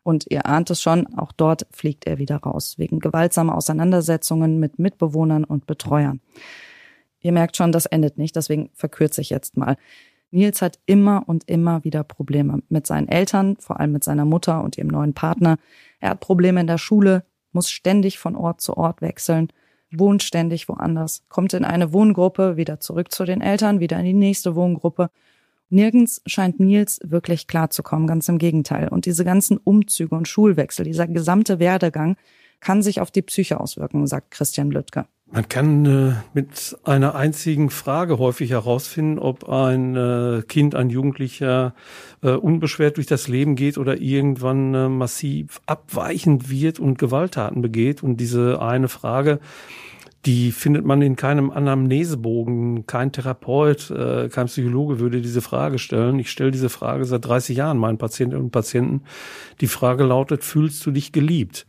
[0.02, 4.78] Und ihr ahnt es schon, auch dort fliegt er wieder raus, wegen gewaltsamer Auseinandersetzungen mit
[4.78, 6.20] Mitbewohnern und Betreuern.
[7.20, 9.76] Ihr merkt schon, das endet nicht, deswegen verkürze ich jetzt mal.
[10.32, 14.64] Nils hat immer und immer wieder Probleme mit seinen Eltern, vor allem mit seiner Mutter
[14.64, 15.58] und ihrem neuen Partner.
[16.00, 19.52] Er hat Probleme in der Schule, muss ständig von Ort zu Ort wechseln,
[19.98, 24.12] wohnt ständig woanders, kommt in eine Wohngruppe, wieder zurück zu den Eltern, wieder in die
[24.12, 25.10] nächste Wohngruppe.
[25.68, 28.88] Nirgends scheint Nils wirklich klarzukommen, ganz im Gegenteil.
[28.88, 32.16] Und diese ganzen Umzüge und Schulwechsel, dieser gesamte Werdegang
[32.60, 35.06] kann sich auf die Psyche auswirken, sagt Christian Lüttke.
[35.34, 41.74] Man kann äh, mit einer einzigen Frage häufig herausfinden, ob ein äh, Kind, ein Jugendlicher
[42.22, 48.02] äh, unbeschwert durch das Leben geht oder irgendwann äh, massiv abweichend wird und Gewalttaten begeht.
[48.02, 49.40] Und diese eine Frage,
[50.26, 52.86] die findet man in keinem Anamnesebogen.
[52.86, 56.18] Kein Therapeut, äh, kein Psychologe würde diese Frage stellen.
[56.18, 59.04] Ich stelle diese Frage seit 30 Jahren meinen Patientinnen und Patienten.
[59.62, 61.66] Die Frage lautet, fühlst du dich geliebt?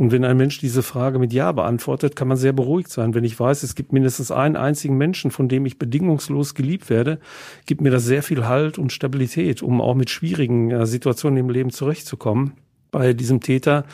[0.00, 3.12] Und wenn ein Mensch diese Frage mit Ja beantwortet, kann man sehr beruhigt sein.
[3.12, 7.18] Wenn ich weiß, es gibt mindestens einen einzigen Menschen, von dem ich bedingungslos geliebt werde,
[7.66, 11.50] gibt mir das sehr viel Halt und Stabilität, um auch mit schwierigen äh, Situationen im
[11.50, 12.54] Leben zurechtzukommen
[12.90, 13.84] bei diesem Täter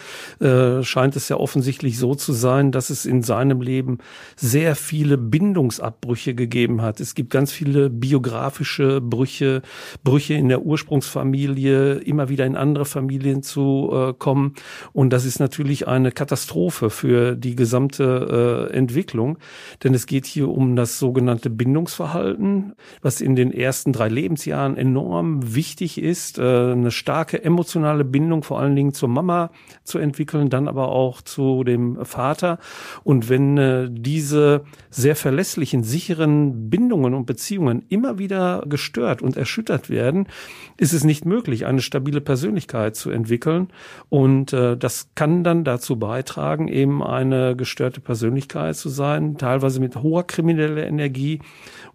[0.41, 3.99] äh, scheint es ja offensichtlich so zu sein, dass es in seinem Leben
[4.37, 7.01] sehr viele Bindungsabbrüche gegeben hat.
[7.01, 9.63] Es gibt ganz viele biografische Brüche,
[10.03, 14.55] Brüche in der Ursprungsfamilie, immer wieder in andere Familien zu äh, kommen.
[14.93, 19.39] Und das ist natürlich eine Katastrophe für die gesamte äh, Entwicklung,
[19.85, 25.55] denn es geht hier um das sogenannte Bindungsverhalten, was in den ersten drei Lebensjahren enorm
[25.55, 26.39] wichtig ist.
[26.39, 29.51] Äh, eine starke emotionale Bindung, vor allen Dingen Dingen zur Mama
[29.85, 32.59] zu entwickeln, dann aber auch zu dem Vater.
[33.03, 39.91] Und wenn äh, diese sehr verlässlichen, sicheren Bindungen und Beziehungen immer wieder gestört und erschüttert
[39.91, 40.29] werden,
[40.77, 43.69] ist es nicht möglich, eine stabile Persönlichkeit zu entwickeln.
[44.09, 49.97] Und äh, das kann dann dazu beitragen, eben eine gestörte Persönlichkeit zu sein, teilweise mit
[49.97, 51.41] hoher krimineller Energie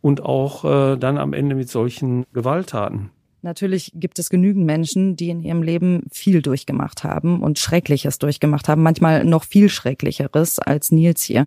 [0.01, 3.11] und auch äh, dann am Ende mit solchen Gewalttaten.
[3.43, 8.67] Natürlich gibt es genügend Menschen, die in ihrem Leben viel durchgemacht haben und Schreckliches durchgemacht
[8.67, 11.45] haben, manchmal noch viel Schrecklicheres als Nils hier.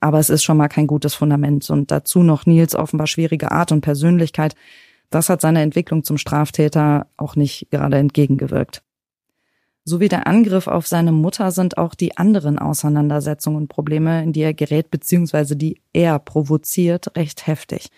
[0.00, 3.70] Aber es ist schon mal kein gutes Fundament und dazu noch Nils offenbar schwierige Art
[3.70, 4.54] und Persönlichkeit.
[5.10, 8.82] Das hat seiner Entwicklung zum Straftäter auch nicht gerade entgegengewirkt.
[9.84, 14.32] So wie der Angriff auf seine Mutter sind auch die anderen Auseinandersetzungen und Probleme, in
[14.32, 15.54] die er gerät bzw.
[15.54, 17.90] die er provoziert, recht heftig.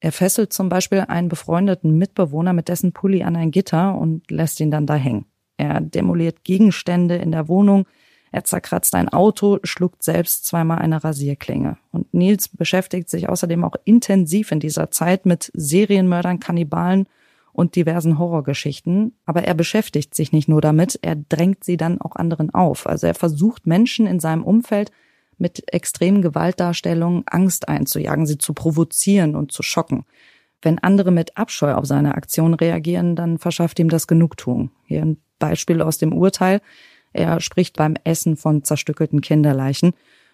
[0.00, 4.60] Er fesselt zum Beispiel einen befreundeten Mitbewohner mit dessen Pulli an ein Gitter und lässt
[4.60, 5.26] ihn dann da hängen.
[5.56, 7.86] Er demoliert Gegenstände in der Wohnung,
[8.30, 11.78] er zerkratzt ein Auto, schluckt selbst zweimal eine Rasierklinge.
[11.92, 17.06] Und Nils beschäftigt sich außerdem auch intensiv in dieser Zeit mit Serienmördern, Kannibalen
[17.52, 19.16] und diversen Horrorgeschichten.
[19.24, 22.86] Aber er beschäftigt sich nicht nur damit, er drängt sie dann auch anderen auf.
[22.86, 24.92] Also er versucht Menschen in seinem Umfeld
[25.38, 30.04] mit extremen Gewaltdarstellungen Angst einzujagen, sie zu provozieren und zu schocken.
[30.60, 34.70] Wenn andere mit Abscheu auf seine Aktion reagieren, dann verschafft ihm das Genugtuung.
[34.84, 36.60] Hier ein Beispiel aus dem Urteil.
[37.12, 39.92] Er spricht beim Essen von zerstückelten Kinderleichen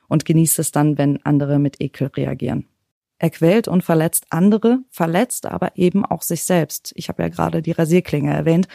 [0.08, 2.66] und genießt es dann, wenn andere mit Ekel reagieren.
[3.18, 6.92] Er quält und verletzt andere, verletzt aber eben auch sich selbst.
[6.96, 8.66] Ich habe ja gerade die Rasierklinge erwähnt.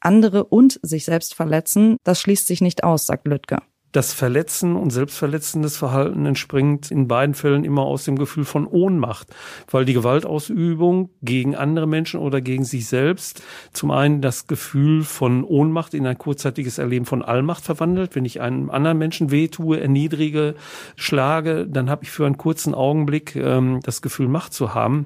[0.00, 3.58] Andere und sich selbst verletzen, das schließt sich nicht aus, sagt Lüttke.
[3.92, 9.28] Das Verletzen und selbstverletzendes Verhalten entspringt in beiden Fällen immer aus dem Gefühl von Ohnmacht,
[9.70, 13.42] weil die Gewaltausübung gegen andere Menschen oder gegen sich selbst
[13.74, 18.14] zum einen das Gefühl von Ohnmacht in ein kurzzeitiges Erleben von Allmacht verwandelt.
[18.14, 20.54] Wenn ich einem anderen Menschen wehtue, erniedrige,
[20.96, 25.04] schlage, dann habe ich für einen kurzen Augenblick ähm, das Gefühl, Macht zu haben.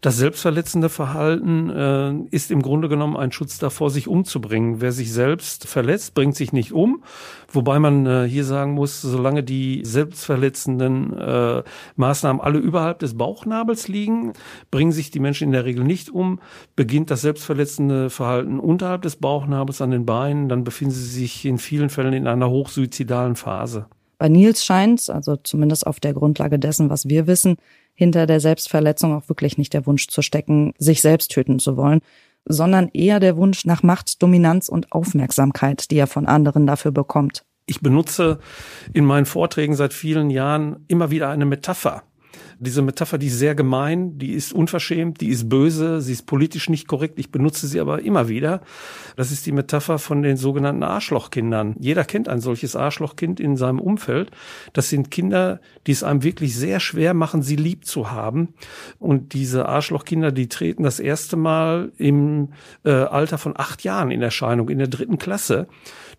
[0.00, 4.80] Das selbstverletzende Verhalten äh, ist im Grunde genommen ein Schutz davor, sich umzubringen.
[4.80, 7.02] Wer sich selbst verletzt, bringt sich nicht um.
[7.52, 11.62] Wobei man äh, hier sagen muss, solange die selbstverletzenden äh,
[11.96, 14.32] Maßnahmen alle überhalb des Bauchnabels liegen,
[14.70, 16.40] bringen sich die Menschen in der Regel nicht um.
[16.76, 21.58] Beginnt das selbstverletzende Verhalten unterhalb des Bauchnabels an den Beinen, dann befinden sie sich in
[21.58, 23.86] vielen Fällen in einer hochsuizidalen Phase.
[24.20, 27.56] Bei Nils scheint, also zumindest auf der Grundlage dessen, was wir wissen,
[28.00, 32.00] hinter der Selbstverletzung auch wirklich nicht der Wunsch zu stecken, sich selbst töten zu wollen,
[32.46, 37.44] sondern eher der Wunsch nach Macht, Dominanz und Aufmerksamkeit, die er von anderen dafür bekommt.
[37.66, 38.38] Ich benutze
[38.94, 42.02] in meinen Vorträgen seit vielen Jahren immer wieder eine Metapher.
[42.62, 46.68] Diese Metapher, die ist sehr gemein, die ist unverschämt, die ist böse, sie ist politisch
[46.68, 47.18] nicht korrekt.
[47.18, 48.60] Ich benutze sie aber immer wieder.
[49.16, 51.76] Das ist die Metapher von den sogenannten Arschlochkindern.
[51.78, 54.30] Jeder kennt ein solches Arschlochkind in seinem Umfeld.
[54.74, 58.52] Das sind Kinder, die es einem wirklich sehr schwer machen, sie lieb zu haben.
[58.98, 62.50] Und diese Arschlochkinder, die treten das erste Mal im
[62.84, 65.66] äh, Alter von acht Jahren in Erscheinung, in der dritten Klasse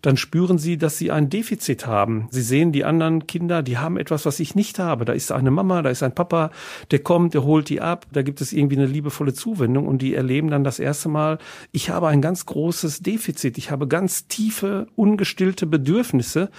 [0.02, 2.28] dann spüren sie, dass sie ein Defizit haben.
[2.30, 5.04] Sie sehen die anderen Kinder, die haben etwas, was ich nicht habe.
[5.04, 6.50] Da ist eine Mama, da ist ein Papa,
[6.90, 10.14] der kommt, der holt die ab, da gibt es irgendwie eine liebevolle Zuwendung und die
[10.14, 11.38] erleben dann das erste Mal,
[11.70, 16.50] ich habe ein ganz großes Defizit, ich habe ganz tiefe, ungestillte Bedürfnisse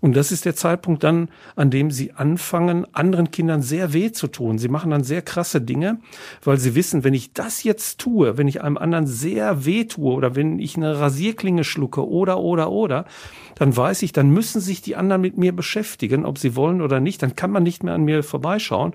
[0.00, 4.28] und das ist der Zeitpunkt dann, an dem sie anfangen, anderen Kindern sehr weh zu
[4.28, 4.58] tun.
[4.58, 5.98] Sie machen dann sehr krasse Dinge,
[6.44, 10.12] weil sie wissen, wenn ich das jetzt tue, wenn ich einem anderen sehr weh tue
[10.12, 14.82] oder wenn ich eine Rasierklinge schlucke oder, oder, oder, dann weiß ich, dann müssen sich
[14.82, 17.22] die anderen mit mir beschäftigen, ob sie wollen oder nicht.
[17.22, 18.94] Dann kann man nicht mehr an mir vorbeischauen.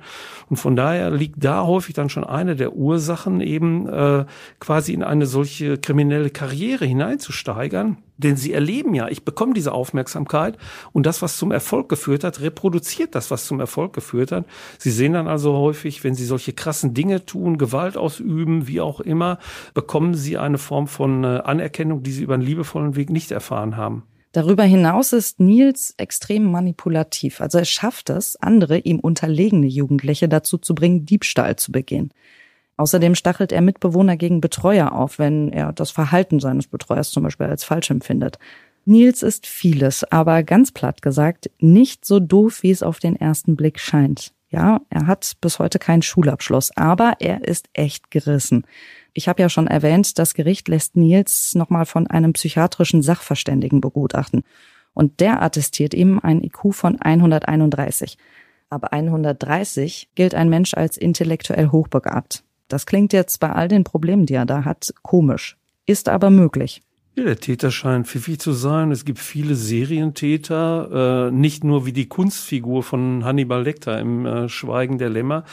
[0.50, 4.26] Und von daher liegt da häufig dann schon eine der Ursachen, eben äh,
[4.60, 7.98] quasi in eine solche kriminelle Karriere hineinzusteigern.
[8.18, 10.58] Denn sie erleben ja, ich bekomme diese Aufmerksamkeit
[10.92, 14.46] und das, was zum Erfolg geführt hat, reproduziert das, was zum Erfolg geführt hat.
[14.78, 19.00] Sie sehen dann also häufig, wenn sie solche krassen Dinge tun, Gewalt ausüben, wie auch
[19.00, 19.40] immer,
[19.74, 23.78] bekommen sie eine Form von äh, Anerkennung, die sie über einen liebevollen Weg nicht erfahren
[23.78, 24.04] haben.
[24.34, 27.40] Darüber hinaus ist Nils extrem manipulativ.
[27.40, 32.12] Also er schafft es, andere ihm unterlegene Jugendliche dazu zu bringen, Diebstahl zu begehen.
[32.84, 37.46] Außerdem stachelt er Mitbewohner gegen Betreuer auf, wenn er das Verhalten seines Betreuers zum Beispiel
[37.46, 38.40] als falsch empfindet.
[38.84, 43.56] Nils ist vieles, aber ganz platt gesagt, nicht so doof, wie es auf den ersten
[43.56, 44.34] Blick scheint.
[44.50, 48.66] Ja, er hat bis heute keinen Schulabschluss, aber er ist echt gerissen.
[49.14, 54.44] Ich habe ja schon erwähnt, das Gericht lässt Nils nochmal von einem psychiatrischen Sachverständigen begutachten.
[54.94, 58.18] Und der attestiert ihm ein IQ von 131.
[58.70, 62.44] Aber 130 gilt ein Mensch als intellektuell hochbegabt.
[62.68, 65.58] Das klingt jetzt bei all den Problemen, die er da hat, komisch.
[65.86, 66.82] Ist aber möglich.
[67.16, 68.92] Ja, der Täter scheint pfiffig zu sein.
[68.92, 74.50] Es gibt viele Serientäter, äh, nicht nur wie die Kunstfigur von Hannibal Lecter im äh,
[74.50, 75.44] Schweigen der Lämmer,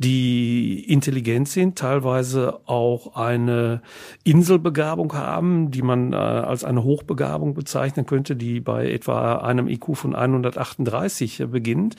[0.00, 3.82] die intelligent sind, teilweise auch eine
[4.24, 9.96] Inselbegabung haben, die man äh, als eine Hochbegabung bezeichnen könnte, die bei etwa einem IQ
[9.96, 11.96] von 138 beginnt.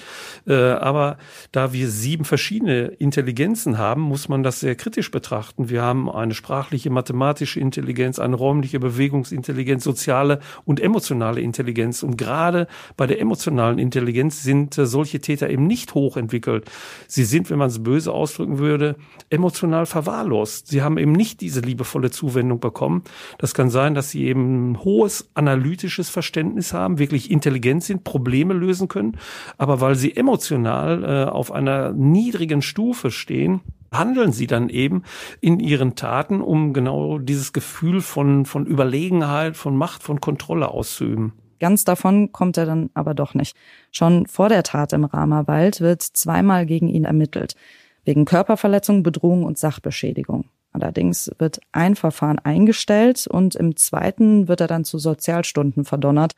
[0.47, 1.17] Äh, aber
[1.51, 5.69] da wir sieben verschiedene Intelligenzen haben, muss man das sehr kritisch betrachten.
[5.69, 12.01] Wir haben eine sprachliche, mathematische Intelligenz, eine räumliche Bewegungsintelligenz, soziale und emotionale Intelligenz.
[12.01, 12.65] Und gerade
[12.97, 16.65] bei der emotionalen Intelligenz sind äh, solche Täter eben nicht hochentwickelt.
[17.05, 18.95] Sie sind, wenn man es böse ausdrücken würde,
[19.29, 20.67] emotional verwahrlost.
[20.67, 23.03] Sie haben eben nicht diese liebevolle Zuwendung bekommen.
[23.37, 28.53] Das kann sein, dass sie eben ein hohes analytisches Verständnis haben, wirklich intelligent sind, Probleme
[28.53, 29.17] lösen können,
[29.57, 33.59] aber weil sie emotional äh, auf einer niedrigen Stufe stehen,
[33.93, 35.03] handeln sie dann eben
[35.41, 41.33] in ihren Taten, um genau dieses Gefühl von, von Überlegenheit, von Macht, von Kontrolle auszuüben.
[41.61, 43.55] Ganz davon kommt er dann aber doch nicht.
[43.91, 47.55] Schon vor der Tat im Ramerwald wird zweimal gegen ihn ermittelt.
[48.03, 50.45] Wegen Körperverletzung, Bedrohung und Sachbeschädigung.
[50.71, 56.33] Allerdings wird ein Verfahren eingestellt und im zweiten wird er dann zu Sozialstunden verdonnert,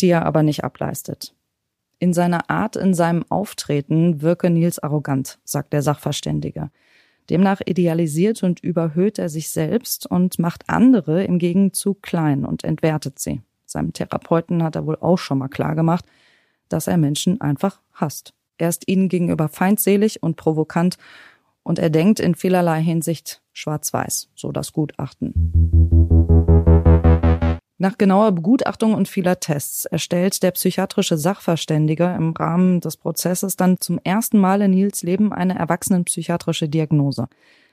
[0.00, 1.34] die er aber nicht ableistet.
[1.98, 6.70] In seiner Art, in seinem Auftreten wirke Nils arrogant, sagt der Sachverständige.
[7.30, 13.18] Demnach idealisiert und überhöht er sich selbst und macht andere im Gegenzug klein und entwertet
[13.18, 13.40] sie.
[13.64, 16.04] Seinem Therapeuten hat er wohl auch schon mal klargemacht,
[16.68, 18.34] dass er Menschen einfach hasst.
[18.58, 20.96] Er ist ihnen gegenüber feindselig und provokant
[21.62, 25.32] und er denkt in vielerlei Hinsicht schwarz-weiß, so das Gutachten.
[27.76, 33.80] Nach genauer Begutachtung und vieler Tests erstellt der psychiatrische Sachverständige im Rahmen des Prozesses dann
[33.80, 37.26] zum ersten Mal in Nils Leben eine erwachsenenpsychiatrische Diagnose.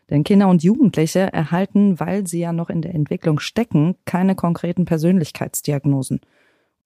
[0.10, 4.86] Denn Kinder und Jugendliche erhalten, weil sie ja noch in der Entwicklung stecken, keine konkreten
[4.86, 6.20] Persönlichkeitsdiagnosen.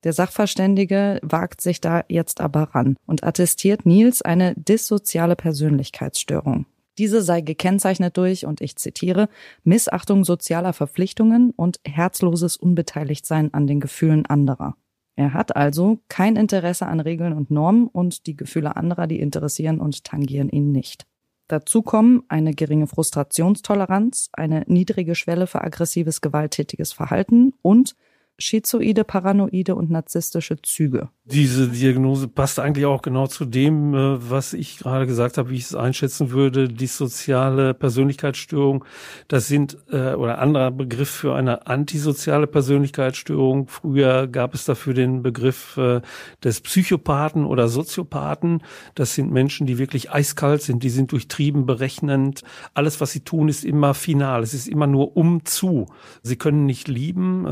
[0.05, 6.67] Der Sachverständige wagt sich da jetzt aber ran und attestiert Nils eine dissoziale Persönlichkeitsstörung.
[6.99, 9.29] Diese sei gekennzeichnet durch, und ich zitiere,
[9.63, 14.75] Missachtung sozialer Verpflichtungen und herzloses Unbeteiligtsein an den Gefühlen anderer.
[15.15, 19.79] Er hat also kein Interesse an Regeln und Normen und die Gefühle anderer, die interessieren
[19.79, 21.07] und tangieren ihn nicht.
[21.47, 27.95] Dazu kommen eine geringe Frustrationstoleranz, eine niedrige Schwelle für aggressives, gewalttätiges Verhalten und
[28.37, 31.09] schizoide, paranoide und narzisstische Züge.
[31.27, 35.55] Diese Diagnose passt eigentlich auch genau zu dem, äh, was ich gerade gesagt habe, wie
[35.55, 36.67] ich es einschätzen würde.
[36.67, 38.85] Die soziale Persönlichkeitsstörung,
[39.27, 43.67] das sind äh, oder anderer Begriff für eine antisoziale Persönlichkeitsstörung.
[43.69, 46.01] Früher gab es dafür den Begriff äh,
[46.43, 48.61] des Psychopathen oder Soziopathen.
[48.93, 52.43] Das sind Menschen, die wirklich eiskalt sind, die sind durchtrieben, berechnend.
[52.75, 54.43] Alles, was sie tun, ist immer final.
[54.43, 55.87] Es ist immer nur um zu.
[56.21, 57.45] Sie können nicht lieben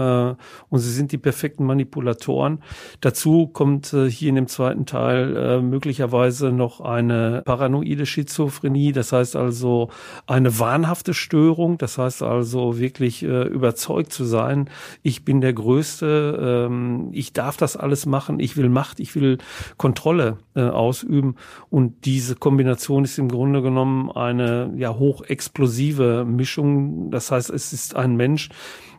[0.74, 2.58] und sie sind die perfekten Manipulatoren.
[3.00, 9.12] Dazu kommt äh, hier in dem zweiten Teil äh, möglicherweise noch eine paranoide Schizophrenie, das
[9.12, 9.92] heißt also
[10.26, 14.68] eine wahnhafte Störung, das heißt also wirklich äh, überzeugt zu sein,
[15.04, 19.38] ich bin der Größte, ähm, ich darf das alles machen, ich will Macht, ich will
[19.78, 21.36] Kontrolle äh, ausüben.
[21.70, 27.96] Und diese Kombination ist im Grunde genommen eine ja hochexplosive Mischung, das heißt es ist
[27.96, 28.50] ein Mensch,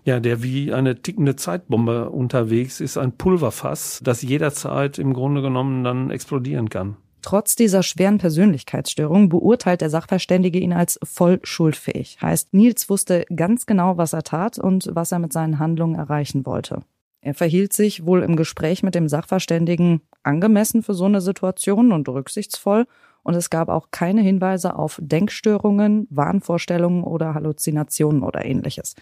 [0.04, 5.82] ja, der wie eine tickende Zeitbombe unterwegs ist, ein Pulverfass, das jederzeit im Grunde genommen
[5.82, 6.96] dann explodieren kann.
[7.22, 12.18] Trotz dieser schweren Persönlichkeitsstörung beurteilt der Sachverständige ihn als voll schuldfähig.
[12.20, 16.44] Heißt, Nils wusste ganz genau, was er tat und was er mit seinen Handlungen erreichen
[16.44, 16.82] wollte.
[17.22, 22.06] Er verhielt sich wohl im Gespräch mit dem Sachverständigen angemessen für so eine Situation und
[22.08, 22.84] rücksichtsvoll,
[23.22, 28.96] und es gab auch keine Hinweise auf Denkstörungen, Wahnvorstellungen oder Halluzinationen oder ähnliches.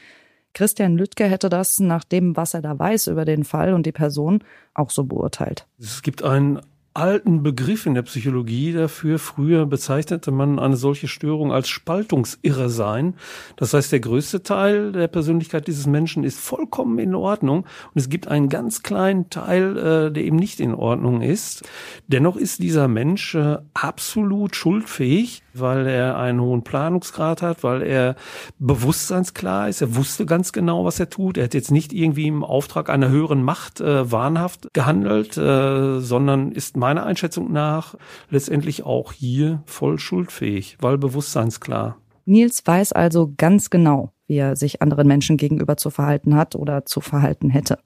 [0.54, 3.92] Christian Lüttke hätte das nach dem, was er da weiß über den Fall und die
[3.92, 5.66] Person, auch so beurteilt.
[5.78, 6.60] Es gibt einen
[6.94, 9.18] alten Begriff in der Psychologie dafür.
[9.18, 13.14] Früher bezeichnete man eine solche Störung als Spaltungsirre sein.
[13.56, 18.08] Das heißt, der größte Teil der Persönlichkeit dieses Menschen ist vollkommen in Ordnung und es
[18.08, 21.62] gibt einen ganz kleinen Teil, äh, der eben nicht in Ordnung ist.
[22.08, 28.16] Dennoch ist dieser Mensch äh, absolut schuldfähig, weil er einen hohen Planungsgrad hat, weil er
[28.58, 29.80] bewusstseinsklar ist.
[29.80, 31.38] Er wusste ganz genau, was er tut.
[31.38, 36.52] Er hat jetzt nicht irgendwie im Auftrag einer höheren Macht äh, wahnhaft gehandelt, äh, sondern
[36.52, 37.94] ist meiner Einschätzung nach
[38.28, 41.96] letztendlich auch hier voll schuldfähig, weil bewusstseinsklar.
[42.24, 46.84] Nils weiß also ganz genau, wie er sich anderen Menschen gegenüber zu verhalten hat oder
[46.84, 47.78] zu verhalten hätte.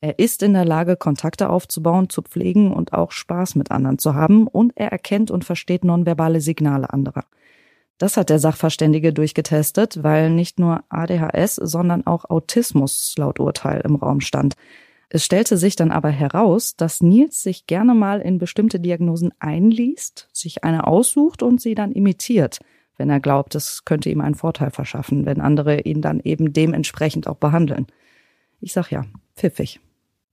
[0.00, 4.14] Er ist in der Lage, Kontakte aufzubauen, zu pflegen und auch Spaß mit anderen zu
[4.14, 7.24] haben und er erkennt und versteht nonverbale Signale anderer.
[7.98, 13.96] Das hat der Sachverständige durchgetestet, weil nicht nur ADHS, sondern auch Autismus laut Urteil im
[13.96, 14.54] Raum stand.
[15.14, 20.28] Es stellte sich dann aber heraus, dass Nils sich gerne mal in bestimmte Diagnosen einliest,
[20.32, 22.58] sich eine aussucht und sie dann imitiert,
[22.96, 27.28] wenn er glaubt, es könnte ihm einen Vorteil verschaffen, wenn andere ihn dann eben dementsprechend
[27.28, 27.86] auch behandeln.
[28.60, 29.04] Ich sag ja,
[29.36, 29.78] pfiffig.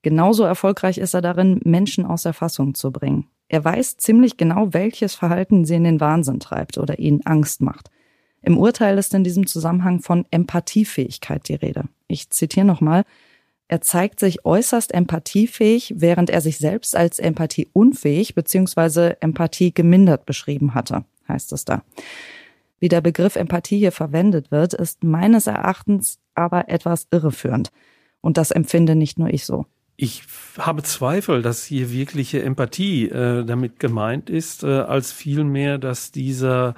[0.01, 3.27] Genauso erfolgreich ist er darin, Menschen aus der Fassung zu bringen.
[3.49, 7.91] Er weiß ziemlich genau, welches Verhalten sie in den Wahnsinn treibt oder ihnen Angst macht.
[8.41, 11.83] Im Urteil ist in diesem Zusammenhang von Empathiefähigkeit die Rede.
[12.07, 13.03] Ich zitiere nochmal.
[13.71, 19.13] Er zeigt sich äußerst empathiefähig, während er sich selbst als empathieunfähig bzw.
[19.21, 21.81] Empathie gemindert beschrieben hatte, heißt es da.
[22.79, 27.71] Wie der Begriff Empathie hier verwendet wird, ist meines Erachtens aber etwas irreführend.
[28.19, 29.65] Und das empfinde nicht nur ich so.
[30.03, 30.23] Ich
[30.57, 36.73] habe Zweifel, dass hier wirkliche Empathie äh, damit gemeint ist, äh, als vielmehr, dass dieser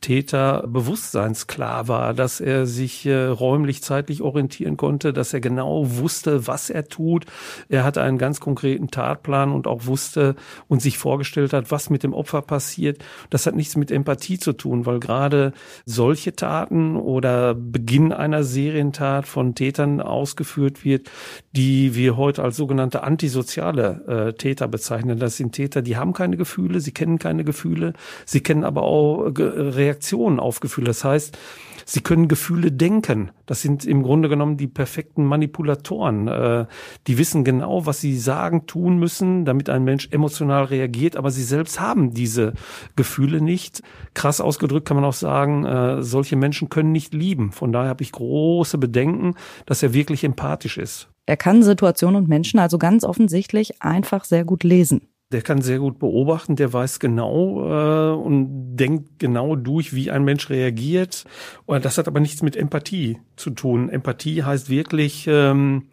[0.00, 6.46] Täter bewusstseinsklar war, dass er sich äh, räumlich, zeitlich orientieren konnte, dass er genau wusste,
[6.46, 7.26] was er tut.
[7.68, 10.36] Er hatte einen ganz konkreten Tatplan und auch wusste
[10.68, 13.04] und sich vorgestellt hat, was mit dem Opfer passiert.
[13.28, 15.52] Das hat nichts mit Empathie zu tun, weil gerade
[15.84, 21.10] solche Taten oder Beginn einer Serientat von Tätern ausgeführt wird,
[21.56, 25.18] die wir heute als sogenannte antisoziale äh, Täter bezeichnen.
[25.18, 27.94] Das sind Täter, die haben keine Gefühle, sie kennen keine Gefühle,
[28.26, 30.88] sie kennen aber auch Reaktionen auf Gefühle.
[30.88, 31.38] Das heißt,
[31.86, 33.30] sie können Gefühle denken.
[33.46, 36.28] Das sind im Grunde genommen die perfekten Manipulatoren.
[36.28, 36.66] Äh,
[37.06, 41.44] die wissen genau, was sie sagen, tun müssen, damit ein Mensch emotional reagiert, aber sie
[41.44, 42.52] selbst haben diese
[42.96, 43.82] Gefühle nicht.
[44.12, 47.50] Krass ausgedrückt kann man auch sagen, äh, solche Menschen können nicht lieben.
[47.50, 51.08] Von daher habe ich große Bedenken, dass er wirklich empathisch ist.
[51.28, 55.02] Er kann Situationen und Menschen also ganz offensichtlich einfach sehr gut lesen.
[55.30, 60.24] Der kann sehr gut beobachten, der weiß genau äh, und denkt genau durch, wie ein
[60.24, 61.26] Mensch reagiert.
[61.66, 63.90] Das hat aber nichts mit Empathie zu tun.
[63.90, 65.88] Empathie heißt wirklich ähm,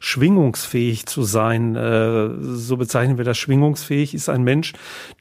[0.00, 1.76] schwingungsfähig zu sein.
[1.76, 3.36] Äh, so bezeichnen wir das.
[3.38, 4.72] Schwingungsfähig ist ein Mensch,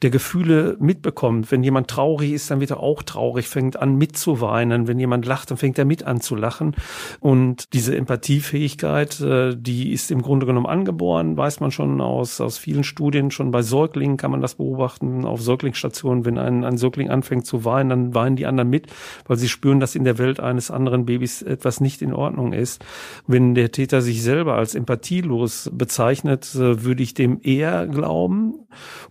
[0.02, 1.52] der Gefühle mitbekommt.
[1.52, 4.88] Wenn jemand traurig ist, dann wird er auch traurig, fängt an mitzuweinen.
[4.88, 6.76] Wenn jemand lacht, dann fängt er mit an zu lachen.
[7.20, 12.58] Und diese Empathiefähigkeit, äh, die ist im Grunde genommen angeboren, weiß man schon aus, aus
[12.58, 13.32] vielen Studien.
[13.32, 15.26] Schon bei Säuglingen kann man das beobachten.
[15.26, 18.88] Auf Säuglingsstationen, wenn ein, ein Säugling anfängt zu weinen, dann weinen die anderen mit,
[19.28, 22.84] weil sie spüren, dass in der Welt eines anderen Babys etwas nicht in Ordnung ist.
[23.28, 28.54] Wenn der Täter sich selber als als empathielos bezeichnet, äh, würde ich dem eher glauben.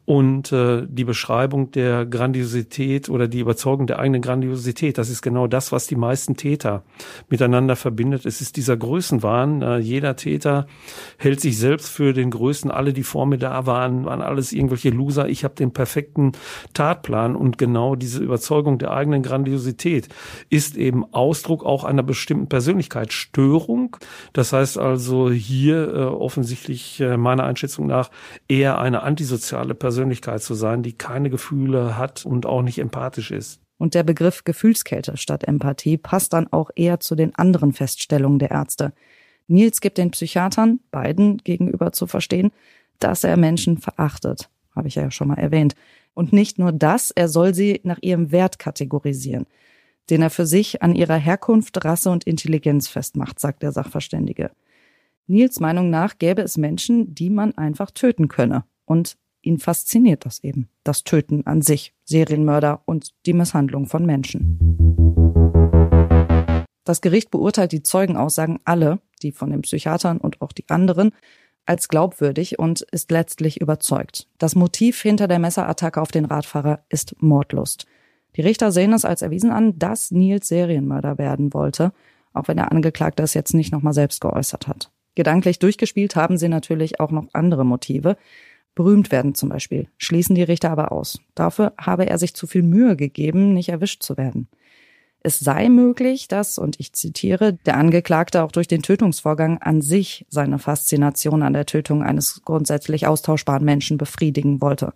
[0.04, 5.46] Und äh, die Beschreibung der Grandiosität oder die Überzeugung der eigenen Grandiosität, das ist genau
[5.46, 6.84] das, was die meisten Täter
[7.28, 8.24] miteinander verbindet.
[8.24, 9.62] Es ist dieser Größenwahn.
[9.62, 10.66] Äh, jeder Täter
[11.18, 12.70] hält sich selbst für den Größten.
[12.70, 15.28] Alle, die vor mir da waren, waren alles irgendwelche Loser.
[15.28, 16.32] Ich habe den perfekten
[16.72, 17.34] Tatplan.
[17.34, 20.08] Und genau diese Überzeugung der eigenen Grandiosität
[20.50, 23.96] ist eben Ausdruck auch einer bestimmten Persönlichkeitsstörung.
[24.32, 28.10] Das heißt also, hier äh, offensichtlich äh, meiner Einschätzung nach
[28.46, 33.60] eher eine antisoziale Persönlichkeit zu sein, die keine Gefühle hat und auch nicht empathisch ist.
[33.78, 38.50] Und der Begriff Gefühlskälte statt Empathie passt dann auch eher zu den anderen Feststellungen der
[38.50, 38.92] Ärzte.
[39.46, 42.50] Nils gibt den Psychiatern, beiden gegenüber zu verstehen,
[42.98, 44.50] dass er Menschen verachtet.
[44.74, 45.74] Habe ich ja schon mal erwähnt.
[46.12, 49.46] Und nicht nur das, er soll sie nach ihrem Wert kategorisieren,
[50.10, 54.50] den er für sich an ihrer Herkunft, Rasse und Intelligenz festmacht, sagt der Sachverständige.
[55.30, 58.64] Nils Meinung nach gäbe es Menschen, die man einfach töten könne.
[58.86, 60.70] Und ihn fasziniert das eben.
[60.84, 64.58] Das Töten an sich, Serienmörder und die Misshandlung von Menschen.
[66.84, 71.12] Das Gericht beurteilt die Zeugenaussagen alle, die von den Psychiatern und auch die anderen,
[71.66, 74.26] als glaubwürdig und ist letztlich überzeugt.
[74.38, 77.84] Das Motiv hinter der Messerattacke auf den Radfahrer ist Mordlust.
[78.36, 81.92] Die Richter sehen es als erwiesen an, dass Nils Serienmörder werden wollte,
[82.32, 84.90] auch wenn der Angeklagte es jetzt nicht nochmal selbst geäußert hat.
[85.18, 88.16] Gedanklich durchgespielt haben sie natürlich auch noch andere Motive.
[88.76, 91.18] Berühmt werden zum Beispiel, schließen die Richter aber aus.
[91.34, 94.46] Dafür habe er sich zu viel Mühe gegeben, nicht erwischt zu werden.
[95.18, 100.24] Es sei möglich, dass, und ich zitiere, der Angeklagte auch durch den Tötungsvorgang an sich
[100.28, 104.94] seine Faszination an der Tötung eines grundsätzlich austauschbaren Menschen befriedigen wollte.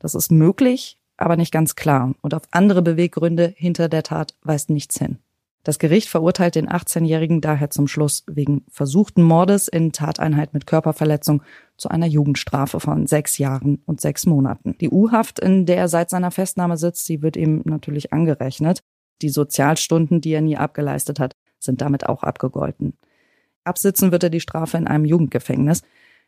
[0.00, 2.12] Das ist möglich, aber nicht ganz klar.
[2.22, 5.20] Und auf andere Beweggründe hinter der Tat weist nichts hin.
[5.64, 11.42] Das Gericht verurteilt den 18-Jährigen daher zum Schluss wegen versuchten Mordes in Tateinheit mit Körperverletzung
[11.78, 14.76] zu einer Jugendstrafe von sechs Jahren und sechs Monaten.
[14.78, 18.80] Die U-Haft, in der er seit seiner Festnahme sitzt, die wird ihm natürlich angerechnet.
[19.22, 22.98] Die Sozialstunden, die er nie abgeleistet hat, sind damit auch abgegolten.
[23.64, 25.80] Absitzen wird er die Strafe in einem Jugendgefängnis.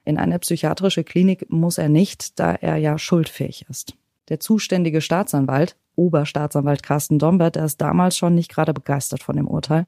[0.04, 3.98] In eine psychiatrische Klinik muss er nicht, da er ja schuldfähig ist.
[4.28, 9.48] Der zuständige Staatsanwalt, Oberstaatsanwalt Carsten Dombert, der ist damals schon nicht gerade begeistert von dem
[9.48, 9.86] Urteil.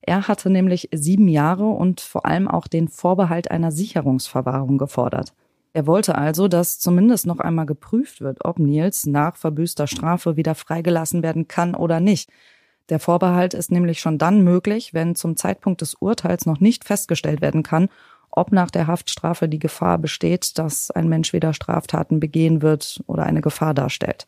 [0.00, 5.34] Er hatte nämlich sieben Jahre und vor allem auch den Vorbehalt einer Sicherungsverwahrung gefordert.
[5.72, 10.54] Er wollte also, dass zumindest noch einmal geprüft wird, ob Nils nach verbüßter Strafe wieder
[10.54, 12.30] freigelassen werden kann oder nicht.
[12.88, 17.42] Der Vorbehalt ist nämlich schon dann möglich, wenn zum Zeitpunkt des Urteils noch nicht festgestellt
[17.42, 17.88] werden kann,
[18.30, 23.24] ob nach der Haftstrafe die Gefahr besteht, dass ein Mensch wieder Straftaten begehen wird oder
[23.24, 24.26] eine Gefahr darstellt.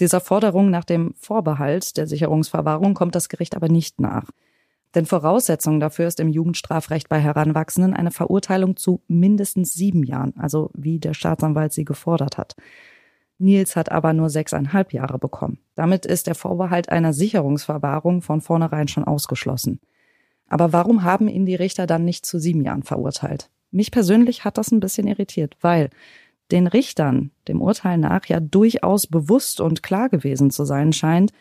[0.00, 4.30] Dieser Forderung nach dem Vorbehalt der Sicherungsverwahrung kommt das Gericht aber nicht nach.
[4.94, 10.70] Denn Voraussetzung dafür ist im Jugendstrafrecht bei Heranwachsenden eine Verurteilung zu mindestens sieben Jahren, also
[10.74, 12.56] wie der Staatsanwalt sie gefordert hat.
[13.38, 15.58] Nils hat aber nur sechseinhalb Jahre bekommen.
[15.74, 19.80] Damit ist der Vorbehalt einer Sicherungsverwahrung von vornherein schon ausgeschlossen.
[20.52, 23.48] Aber warum haben ihn die Richter dann nicht zu sieben Jahren verurteilt?
[23.70, 25.88] Mich persönlich hat das ein bisschen irritiert, weil
[26.50, 31.32] den Richtern dem Urteil nach ja durchaus bewusst und klar gewesen zu sein scheint,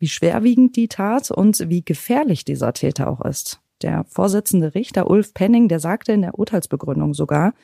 [0.00, 3.60] wie schwerwiegend die Tat und wie gefährlich dieser Täter auch ist.
[3.82, 7.54] Der Vorsitzende Richter Ulf Penning, der sagte in der Urteilsbegründung sogar,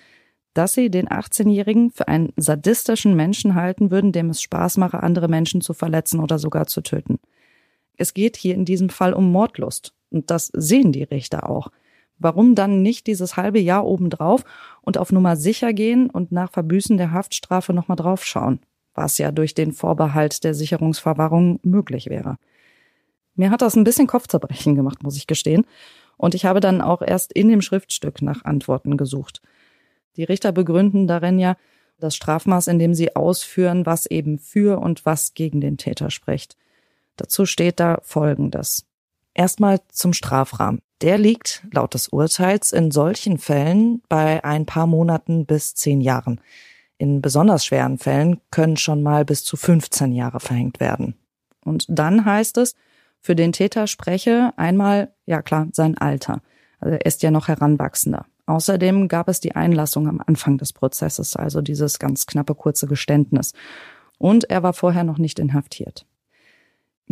[0.54, 5.26] dass sie den 18-Jährigen für einen sadistischen Menschen halten würden, dem es Spaß mache, andere
[5.26, 7.18] Menschen zu verletzen oder sogar zu töten.
[7.96, 9.94] Es geht hier in diesem Fall um Mordlust.
[10.10, 11.70] Und das sehen die Richter auch.
[12.18, 14.44] Warum dann nicht dieses halbe Jahr obendrauf
[14.82, 18.60] und auf Nummer sicher gehen und nach Verbüßen der Haftstrafe nochmal draufschauen,
[18.94, 22.36] was ja durch den Vorbehalt der Sicherungsverwahrung möglich wäre.
[23.34, 25.64] Mir hat das ein bisschen Kopfzerbrechen gemacht, muss ich gestehen.
[26.16, 29.42] Und ich habe dann auch erst in dem Schriftstück nach Antworten gesucht.
[30.16, 31.56] Die Richter begründen darin ja
[31.98, 36.56] das Strafmaß, in dem sie ausführen, was eben für und was gegen den Täter spricht.
[37.16, 38.86] Dazu steht da Folgendes.
[39.34, 40.80] Erstmal zum Strafrahmen.
[41.00, 46.40] der liegt laut des Urteils in solchen Fällen bei ein paar Monaten bis zehn Jahren.
[46.96, 51.16] In besonders schweren Fällen können schon mal bis zu 15 Jahre verhängt werden.
[51.64, 52.76] Und dann heißt es,
[53.18, 56.40] für den Täter spreche einmal, ja klar, sein Alter.
[56.78, 58.26] Also er ist ja noch Heranwachsender.
[58.46, 63.52] Außerdem gab es die Einlassung am Anfang des Prozesses, also dieses ganz knappe kurze Geständnis.
[64.18, 66.06] Und er war vorher noch nicht inhaftiert.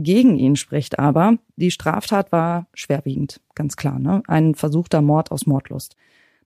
[0.02, 4.22] Gegen ihn spricht aber, die Straftat war schwerwiegend, ganz klar, ne?
[4.26, 5.94] Ein versuchter Mord aus Mordlust.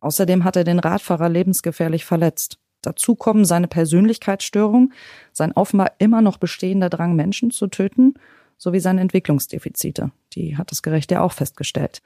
[0.00, 2.58] Außerdem hat er den Radfahrer lebensgefährlich verletzt.
[2.82, 4.92] Dazu kommen seine Persönlichkeitsstörung,
[5.32, 8.14] sein offenbar immer noch bestehender Drang, Menschen zu töten,
[8.58, 10.10] sowie seine Entwicklungsdefizite.
[10.32, 12.02] Die hat das Gericht ja auch festgestellt.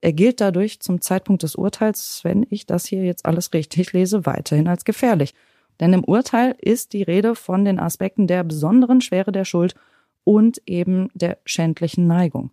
[0.00, 4.26] Er gilt dadurch zum Zeitpunkt des Urteils, wenn ich das hier jetzt alles richtig lese,
[4.26, 5.32] weiterhin als gefährlich.
[5.78, 9.76] Denn im Urteil ist die Rede von den Aspekten der besonderen Schwere der Schuld
[10.24, 12.50] und eben der schändlichen Neigung.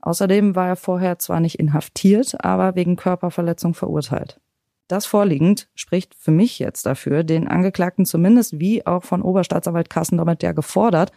[0.00, 4.38] Außerdem war er vorher zwar nicht inhaftiert, aber wegen Körperverletzung verurteilt.
[4.86, 10.18] Das vorliegend spricht für mich jetzt dafür, den Angeklagten zumindest wie auch von Oberstaatsanwalt Carsten
[10.18, 11.10] damit ja gefordert,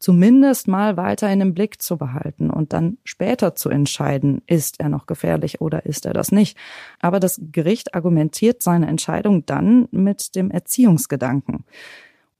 [0.00, 5.06] zumindest mal weiterhin im Blick zu behalten und dann später zu entscheiden, ist er noch
[5.06, 6.58] gefährlich oder ist er das nicht.
[6.98, 11.64] Aber das Gericht argumentiert seine Entscheidung dann mit dem Erziehungsgedanken.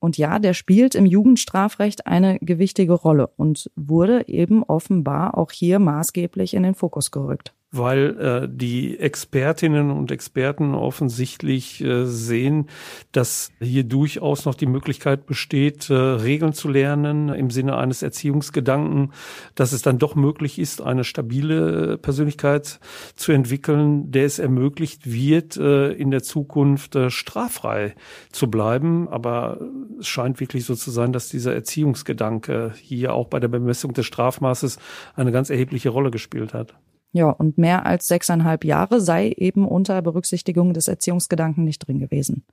[0.02, 5.78] Und ja, der spielt im Jugendstrafrecht eine gewichtige Rolle und wurde eben offenbar auch hier
[5.78, 12.68] maßgeblich in den Fokus gerückt weil äh, die Expertinnen und Experten offensichtlich äh, sehen,
[13.12, 19.12] dass hier durchaus noch die Möglichkeit besteht, äh, Regeln zu lernen im Sinne eines Erziehungsgedanken,
[19.54, 22.78] dass es dann doch möglich ist, eine stabile Persönlichkeit
[23.16, 27.94] zu entwickeln, der es ermöglicht wird, äh, in der Zukunft äh, straffrei
[28.32, 29.08] zu bleiben.
[29.08, 29.60] Aber
[29.98, 34.04] es scheint wirklich so zu sein, dass dieser Erziehungsgedanke hier auch bei der Bemessung des
[34.04, 34.78] Strafmaßes
[35.16, 36.74] eine ganz erhebliche Rolle gespielt hat.
[37.12, 42.44] Ja, und mehr als sechseinhalb Jahre sei eben unter Berücksichtigung des Erziehungsgedanken nicht drin gewesen.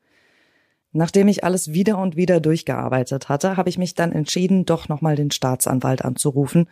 [0.92, 5.16] Nachdem ich alles wieder und wieder durchgearbeitet hatte, habe ich mich dann entschieden, doch nochmal
[5.16, 6.68] den Staatsanwalt anzurufen,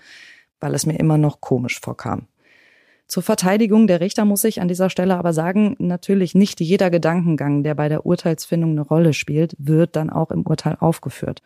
[0.59, 2.27] weil es mir immer noch komisch vorkam.
[3.07, 7.63] Zur Verteidigung der Richter muss ich an dieser Stelle aber sagen, natürlich nicht jeder Gedankengang,
[7.63, 11.41] der bei der Urteilsfindung eine Rolle spielt, wird dann auch im Urteil aufgeführt.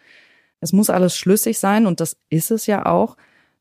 [0.60, 3.16] Es muss alles schlüssig sein und das ist es ja auch,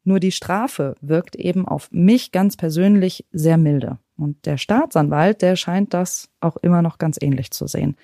[0.04, 3.98] nur die Strafe wirkt eben auf mich ganz persönlich sehr milde.
[4.16, 7.96] Und der Staatsanwalt, der scheint das auch immer noch ganz ähnlich zu sehen.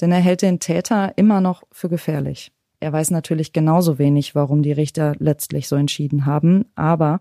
[0.00, 2.52] Denn er hält den Täter immer noch für gefährlich.
[2.80, 7.20] Er weiß natürlich genauso wenig, warum die Richter letztlich so entschieden haben, aber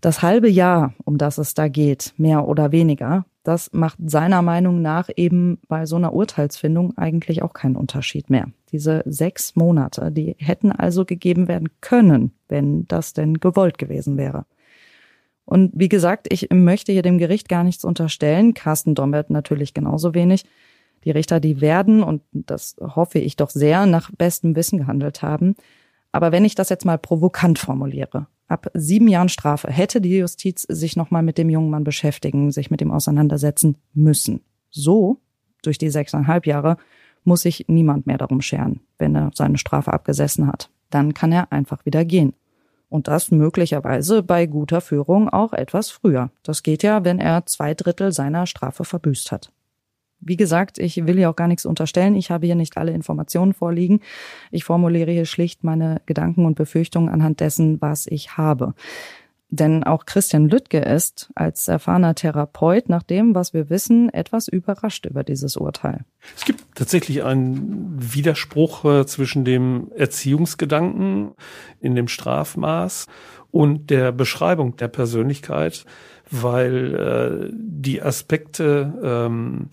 [0.00, 4.82] das halbe Jahr, um das es da geht, mehr oder weniger, das macht seiner Meinung
[4.82, 8.48] nach eben bei so einer Urteilsfindung eigentlich auch keinen Unterschied mehr.
[8.72, 14.46] Diese sechs Monate, die hätten also gegeben werden können, wenn das denn gewollt gewesen wäre.
[15.44, 20.12] Und wie gesagt, ich möchte hier dem Gericht gar nichts unterstellen, Carsten Dombert natürlich genauso
[20.12, 20.44] wenig.
[21.04, 25.54] Die Richter, die werden, und das hoffe ich doch sehr, nach bestem Wissen gehandelt haben.
[26.10, 30.62] Aber wenn ich das jetzt mal provokant formuliere, Ab sieben Jahren Strafe hätte die Justiz
[30.62, 34.40] sich nochmal mit dem jungen Mann beschäftigen, sich mit ihm auseinandersetzen müssen.
[34.70, 35.18] So,
[35.62, 36.76] durch die sechseinhalb Jahre,
[37.24, 40.70] muss sich niemand mehr darum scheren, wenn er seine Strafe abgesessen hat.
[40.90, 42.34] Dann kann er einfach wieder gehen.
[42.88, 46.30] Und das möglicherweise bei guter Führung auch etwas früher.
[46.44, 49.50] Das geht ja, wenn er zwei Drittel seiner Strafe verbüßt hat.
[50.20, 52.16] Wie gesagt, ich will hier auch gar nichts unterstellen.
[52.16, 54.00] Ich habe hier nicht alle Informationen vorliegen.
[54.50, 58.74] Ich formuliere hier schlicht meine Gedanken und Befürchtungen anhand dessen, was ich habe.
[59.48, 65.06] Denn auch Christian Lüttke ist als erfahrener Therapeut nach dem, was wir wissen, etwas überrascht
[65.06, 66.04] über dieses Urteil.
[66.36, 71.32] Es gibt tatsächlich einen Widerspruch äh, zwischen dem Erziehungsgedanken
[71.80, 73.06] in dem Strafmaß
[73.52, 75.84] und der Beschreibung der Persönlichkeit,
[76.28, 79.68] weil äh, die Aspekte ähm,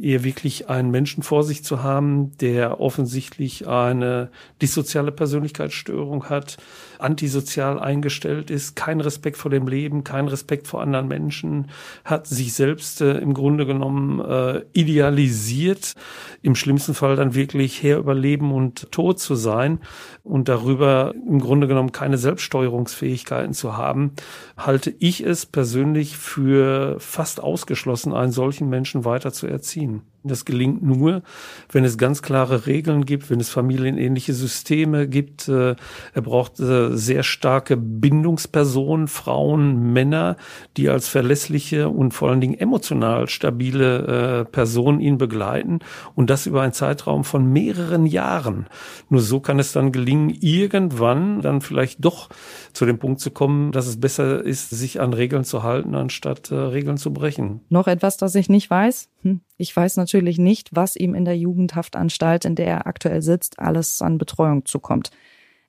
[0.00, 4.30] eher wirklich einen Menschen vor sich zu haben, der offensichtlich eine
[4.60, 6.58] dissoziale Persönlichkeitsstörung hat,
[6.98, 11.68] antisozial eingestellt ist, kein Respekt vor dem Leben, kein Respekt vor anderen Menschen,
[12.04, 15.94] hat sich selbst äh, im Grunde genommen äh, idealisiert,
[16.42, 19.80] im schlimmsten Fall dann wirklich Herr über Leben und Tod zu sein
[20.22, 24.12] und darüber im Grunde genommen keine Selbststeuerungsfähigkeiten zu haben,
[24.56, 29.81] halte ich es persönlich für fast ausgeschlossen, einen solchen Menschen weiter zu erziehen.
[29.82, 30.11] seen.
[30.24, 31.22] Das gelingt nur,
[31.70, 35.48] wenn es ganz klare Regeln gibt, wenn es familienähnliche Systeme gibt.
[35.48, 35.74] Äh,
[36.14, 40.36] er braucht äh, sehr starke Bindungspersonen, Frauen, Männer,
[40.76, 45.80] die als verlässliche und vor allen Dingen emotional stabile äh, Personen ihn begleiten
[46.14, 48.66] und das über einen Zeitraum von mehreren Jahren.
[49.08, 52.28] Nur so kann es dann gelingen, irgendwann dann vielleicht doch
[52.72, 56.52] zu dem Punkt zu kommen, dass es besser ist, sich an Regeln zu halten, anstatt
[56.52, 57.60] Regeln zu brechen.
[57.70, 59.08] Noch etwas, das ich nicht weiß?
[59.22, 59.40] Hm.
[59.56, 64.02] Ich weiß natürlich nicht, was ihm in der Jugendhaftanstalt, in der er aktuell sitzt, alles
[64.02, 65.10] an Betreuung zukommt.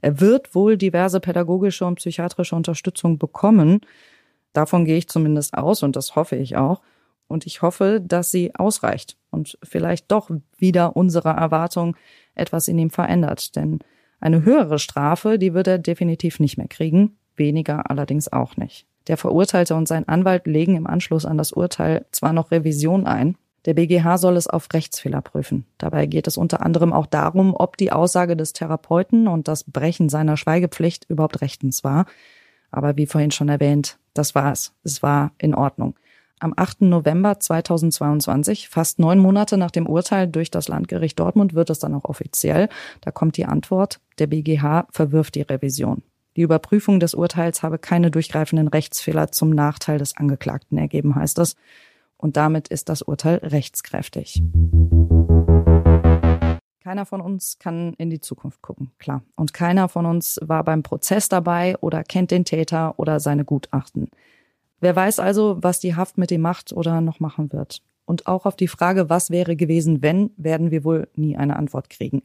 [0.01, 3.81] Er wird wohl diverse pädagogische und psychiatrische Unterstützung bekommen.
[4.51, 6.81] Davon gehe ich zumindest aus und das hoffe ich auch.
[7.27, 11.95] Und ich hoffe, dass sie ausreicht und vielleicht doch wieder unserer Erwartung
[12.35, 13.55] etwas in ihm verändert.
[13.55, 13.79] Denn
[14.19, 18.85] eine höhere Strafe, die wird er definitiv nicht mehr kriegen, weniger allerdings auch nicht.
[19.07, 23.37] Der Verurteilte und sein Anwalt legen im Anschluss an das Urteil zwar noch Revision ein,
[23.65, 25.65] der BGH soll es auf Rechtsfehler prüfen.
[25.77, 30.09] Dabei geht es unter anderem auch darum, ob die Aussage des Therapeuten und das Brechen
[30.09, 32.05] seiner Schweigepflicht überhaupt rechtens war.
[32.71, 34.73] Aber wie vorhin schon erwähnt, das war es.
[34.83, 35.95] Es war in Ordnung.
[36.39, 36.81] Am 8.
[36.81, 41.95] November 2022, fast neun Monate nach dem Urteil durch das Landgericht Dortmund, wird es dann
[41.95, 42.67] auch offiziell.
[42.99, 46.03] Da kommt die Antwort, der BGH verwirft die Revision.
[46.35, 51.55] Die Überprüfung des Urteils habe keine durchgreifenden Rechtsfehler zum Nachteil des Angeklagten ergeben, heißt es
[52.23, 54.41] und damit ist das Urteil rechtskräftig.
[56.81, 59.23] Keiner von uns kann in die Zukunft gucken, klar.
[59.35, 64.09] Und keiner von uns war beim Prozess dabei oder kennt den Täter oder seine Gutachten.
[64.79, 67.81] Wer weiß also, was die Haft mit ihm macht oder noch machen wird.
[68.05, 71.89] Und auch auf die Frage, was wäre gewesen, wenn, werden wir wohl nie eine Antwort
[71.89, 72.23] kriegen.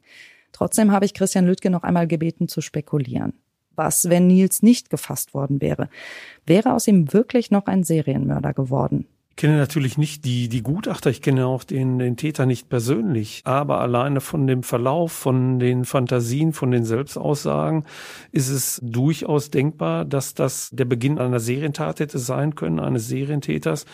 [0.53, 3.33] Trotzdem habe ich Christian Lüttke noch einmal gebeten zu spekulieren.
[3.75, 5.89] Was, wenn Nils nicht gefasst worden wäre?
[6.45, 9.05] Wäre aus ihm wirklich noch ein Serienmörder geworden?
[9.39, 13.79] Kenne natürlich nicht die, die Gutachter, ich kenne auch den, den Täter nicht persönlich, aber
[13.79, 17.85] alleine von dem Verlauf, von den Fantasien, von den Selbstaussagen
[18.33, 23.85] ist es durchaus denkbar, dass das der Beginn einer Serientat hätte sein können, eines Serientäters.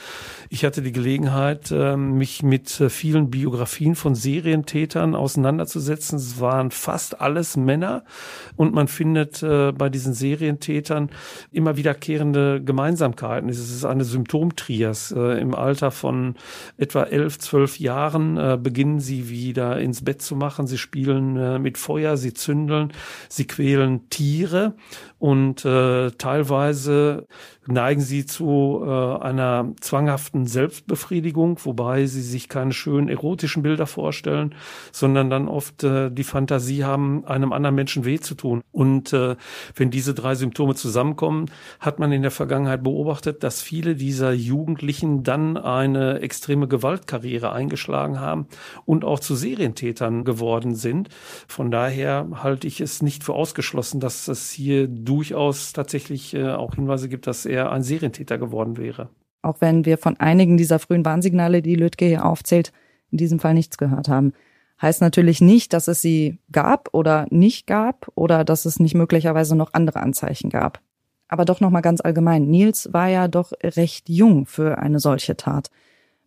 [0.49, 6.17] Ich hatte die Gelegenheit, ähm, mich mit vielen Biografien von Serientätern auseinanderzusetzen.
[6.17, 8.03] Es waren fast alles Männer
[8.55, 11.11] und man findet äh, bei diesen Serientätern
[11.51, 13.47] immer wiederkehrende Gemeinsamkeiten.
[13.47, 16.36] Es ist eine Symptomtrias äh, im Alter von
[16.77, 20.67] etwa elf, zwölf Jahren äh, beginnen sie wieder ins Bett zu machen.
[20.67, 22.93] Sie spielen äh, mit Feuer, sie zündeln,
[23.29, 24.75] sie quälen Tiere
[25.26, 27.26] und äh, teilweise
[27.65, 28.89] neigen sie zu äh,
[29.23, 34.53] einer zwanghaften Selbstbefriedigung, wobei sie sich keine schönen erotischen Bilder vorstellen,
[34.91, 38.61] sondern dann oft äh, die Fantasie haben, einem anderen Menschen weh zu tun.
[38.71, 39.36] Und äh,
[39.76, 41.49] wenn diese drei Symptome zusammenkommen,
[41.80, 48.19] hat man in der Vergangenheit beobachtet, dass viele dieser Jugendlichen dann eine extreme Gewaltkarriere eingeschlagen
[48.19, 48.45] haben
[48.86, 51.09] und auch zu Serientätern geworden sind.
[51.47, 56.76] Von daher halte ich es nicht für ausgeschlossen, dass es hier durchaus tatsächlich äh, auch
[56.76, 59.09] Hinweise gibt, dass er ein Serientäter geworden wäre.
[59.41, 62.74] Auch wenn wir von einigen dieser frühen Warnsignale, die Lütke hier aufzählt,
[63.11, 64.34] in diesem Fall nichts gehört haben.
[64.82, 69.55] Heißt natürlich nicht, dass es sie gab oder nicht gab oder dass es nicht möglicherweise
[69.55, 70.82] noch andere Anzeichen gab.
[71.30, 72.47] Aber doch nochmal ganz allgemein.
[72.47, 75.72] Nils war ja doch recht jung für eine solche Tat.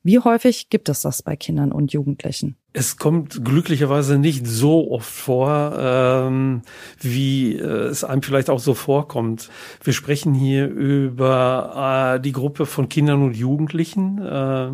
[0.03, 2.57] Wie häufig gibt es das bei Kindern und Jugendlichen?
[2.75, 6.61] Es kommt glücklicherweise nicht so oft vor, ähm,
[7.01, 9.49] wie äh, es einem vielleicht auch so vorkommt.
[9.83, 14.69] Wir sprechen hier über äh, die Gruppe von Kindern und Jugendlichen, äh,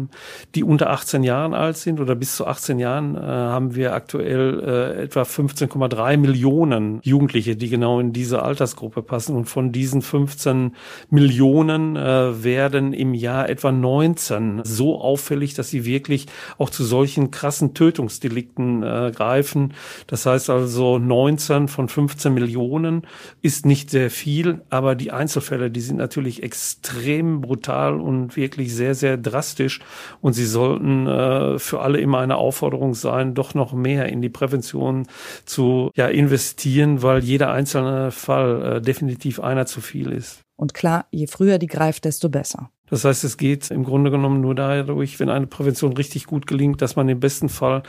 [0.57, 4.61] die unter 18 Jahren alt sind oder bis zu 18 Jahren äh, haben wir aktuell
[4.99, 9.37] äh, etwa 15,3 Millionen Jugendliche, die genau in diese Altersgruppe passen.
[9.37, 10.75] Und von diesen 15
[11.11, 16.27] Millionen äh, werden im Jahr etwa 19 so auffällig, dass sie wirklich
[16.59, 19.75] auch zu solchen krassen Tötungen Tötungsdelikten äh, greifen.
[20.07, 23.07] Das heißt also 19 von 15 Millionen
[23.41, 28.95] ist nicht sehr viel, aber die Einzelfälle, die sind natürlich extrem brutal und wirklich sehr,
[28.95, 29.81] sehr drastisch.
[30.21, 34.29] Und sie sollten äh, für alle immer eine Aufforderung sein, doch noch mehr in die
[34.29, 35.07] Prävention
[35.45, 40.41] zu ja, investieren, weil jeder einzelne Fall äh, definitiv einer zu viel ist.
[40.57, 42.71] Und klar, je früher die greift, desto besser.
[42.91, 46.83] Das heißt, es geht im Grunde genommen nur dadurch, wenn eine Prävention richtig gut gelingt,
[46.83, 47.83] dass man im besten Fall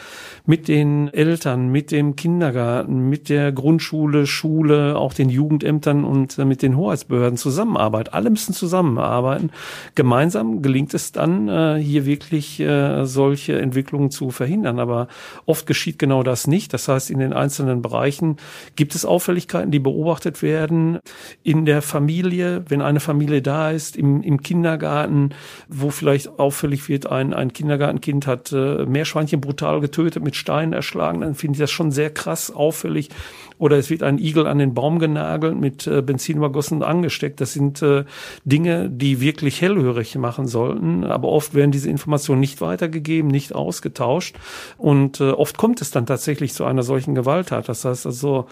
[0.46, 6.62] mit den Eltern, mit dem Kindergarten, mit der Grundschule, Schule, auch den Jugendämtern und mit
[6.62, 8.14] den Hoheitsbehörden zusammenarbeitet.
[8.14, 9.52] Alle müssen zusammenarbeiten.
[9.96, 14.80] Gemeinsam gelingt es dann, äh, hier wirklich äh, solche Entwicklungen zu verhindern.
[14.80, 15.10] Aber
[15.46, 16.74] oft geschieht genau das nicht.
[16.74, 18.38] Das heißt, in den einzelnen Bereichen
[18.78, 21.00] gibt es Auffälligkeiten, die beobachtet werden.
[21.44, 25.30] In der Familie, wenn eine Familie da ist, im, im Kindergarten, Kindergarten,
[25.68, 31.22] wo vielleicht auffällig wird, ein, ein Kindergartenkind hat äh, Meerschweinchen brutal getötet, mit Steinen erschlagen,
[31.22, 33.10] dann finde ich das schon sehr krass auffällig.
[33.58, 37.40] Oder es wird ein Igel an den Baum genagelt, mit äh, Benzin übergossen und angesteckt.
[37.42, 38.04] Das sind äh,
[38.44, 41.06] Dinge, die wirklich hellhörig machen sollten.
[41.06, 44.36] Aber oft werden diese Informationen nicht weitergegeben, nicht ausgetauscht.
[44.78, 47.70] Und äh, oft kommt es dann tatsächlich zu einer solchen Gewalttat.
[47.70, 48.48] Das heißt also,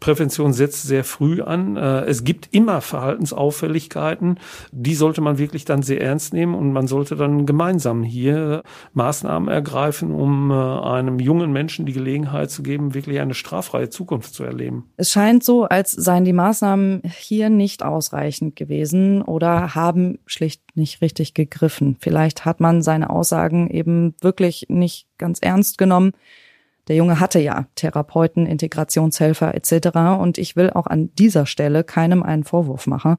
[0.00, 1.76] Prävention setzt sehr früh an.
[1.76, 4.38] Äh, es gibt immer Verhaltensauffälligkeiten.
[4.70, 8.62] Die sollte man wirklich dann sehr ernst nehmen und man sollte dann gemeinsam hier
[8.94, 14.34] Maßnahmen ergreifen, um äh, einem jungen Menschen die Gelegenheit zu geben, wirklich eine straffreie Zukunft
[14.34, 14.90] zu erleben.
[14.96, 21.02] Es scheint so, als seien die Maßnahmen hier nicht ausreichend gewesen oder haben schlicht nicht
[21.02, 21.96] richtig gegriffen.
[22.00, 26.12] Vielleicht hat man seine Aussagen eben wirklich nicht ganz ernst genommen.
[26.88, 30.20] Der Junge hatte ja Therapeuten, Integrationshelfer etc.
[30.20, 33.16] Und ich will auch an dieser Stelle keinem einen Vorwurf machen.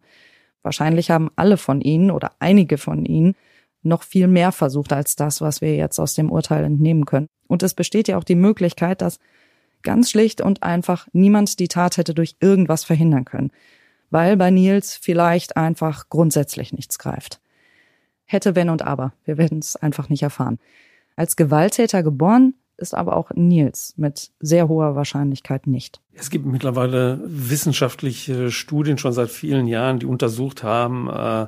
[0.62, 3.36] Wahrscheinlich haben alle von ihnen oder einige von ihnen
[3.82, 7.28] noch viel mehr versucht als das, was wir jetzt aus dem Urteil entnehmen können.
[7.48, 9.20] Und es besteht ja auch die Möglichkeit, dass
[9.82, 13.52] ganz schlicht und einfach niemand die Tat hätte durch irgendwas verhindern können,
[14.10, 17.42] weil bei Nils vielleicht einfach grundsätzlich nichts greift.
[18.26, 19.14] Hätte, wenn und aber.
[19.26, 20.58] Wir werden es einfach nicht erfahren.
[21.18, 26.03] Als Gewalttäter geboren, ist aber auch Nils mit sehr hoher Wahrscheinlichkeit nicht.
[26.16, 31.48] Es gibt mittlerweile wissenschaftliche Studien schon seit vielen Jahren, die untersucht haben, äh,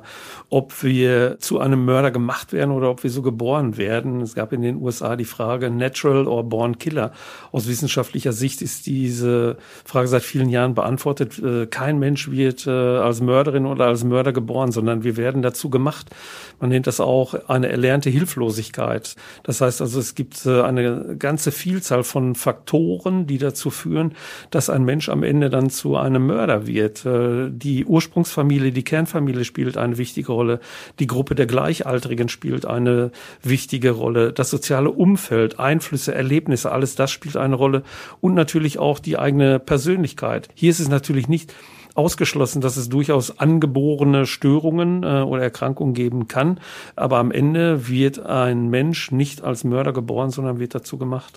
[0.50, 4.20] ob wir zu einem Mörder gemacht werden oder ob wir so geboren werden.
[4.20, 7.12] Es gab in den USA die Frage Natural or Born Killer.
[7.52, 11.38] Aus wissenschaftlicher Sicht ist diese Frage seit vielen Jahren beantwortet.
[11.38, 15.70] Äh, kein Mensch wird äh, als Mörderin oder als Mörder geboren, sondern wir werden dazu
[15.70, 16.10] gemacht.
[16.58, 19.14] Man nennt das auch eine erlernte Hilflosigkeit.
[19.44, 24.14] Das heißt also, es gibt eine ganze Vielzahl von Faktoren, die dazu führen,
[24.56, 27.04] dass ein Mensch am Ende dann zu einem Mörder wird.
[27.04, 30.60] Äh, die Ursprungsfamilie, die Kernfamilie spielt eine wichtige Rolle.
[30.98, 33.10] Die Gruppe der Gleichaltrigen spielt eine
[33.42, 34.32] wichtige Rolle.
[34.32, 37.82] Das soziale Umfeld, Einflüsse, Erlebnisse, alles das spielt eine Rolle.
[38.22, 40.48] Und natürlich auch die eigene Persönlichkeit.
[40.54, 41.52] Hier ist es natürlich nicht
[41.94, 46.60] ausgeschlossen, dass es durchaus angeborene Störungen äh, oder Erkrankungen geben kann.
[46.94, 51.34] Aber am Ende wird ein Mensch nicht als Mörder geboren, sondern wird dazu gemacht.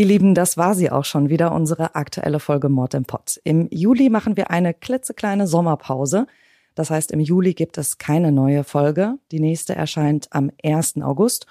[0.00, 3.38] Ihr Lieben, das war sie auch schon wieder, unsere aktuelle Folge Mord im Pott.
[3.44, 6.26] Im Juli machen wir eine klitzekleine Sommerpause.
[6.74, 9.18] Das heißt, im Juli gibt es keine neue Folge.
[9.30, 11.02] Die nächste erscheint am 1.
[11.02, 11.46] August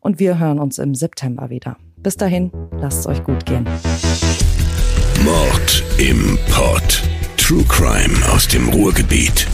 [0.00, 1.78] und wir hören uns im September wieder.
[1.96, 3.64] Bis dahin, lasst es euch gut gehen.
[5.24, 7.02] Mord im Pott.
[7.38, 9.48] True Crime aus dem Ruhrgebiet.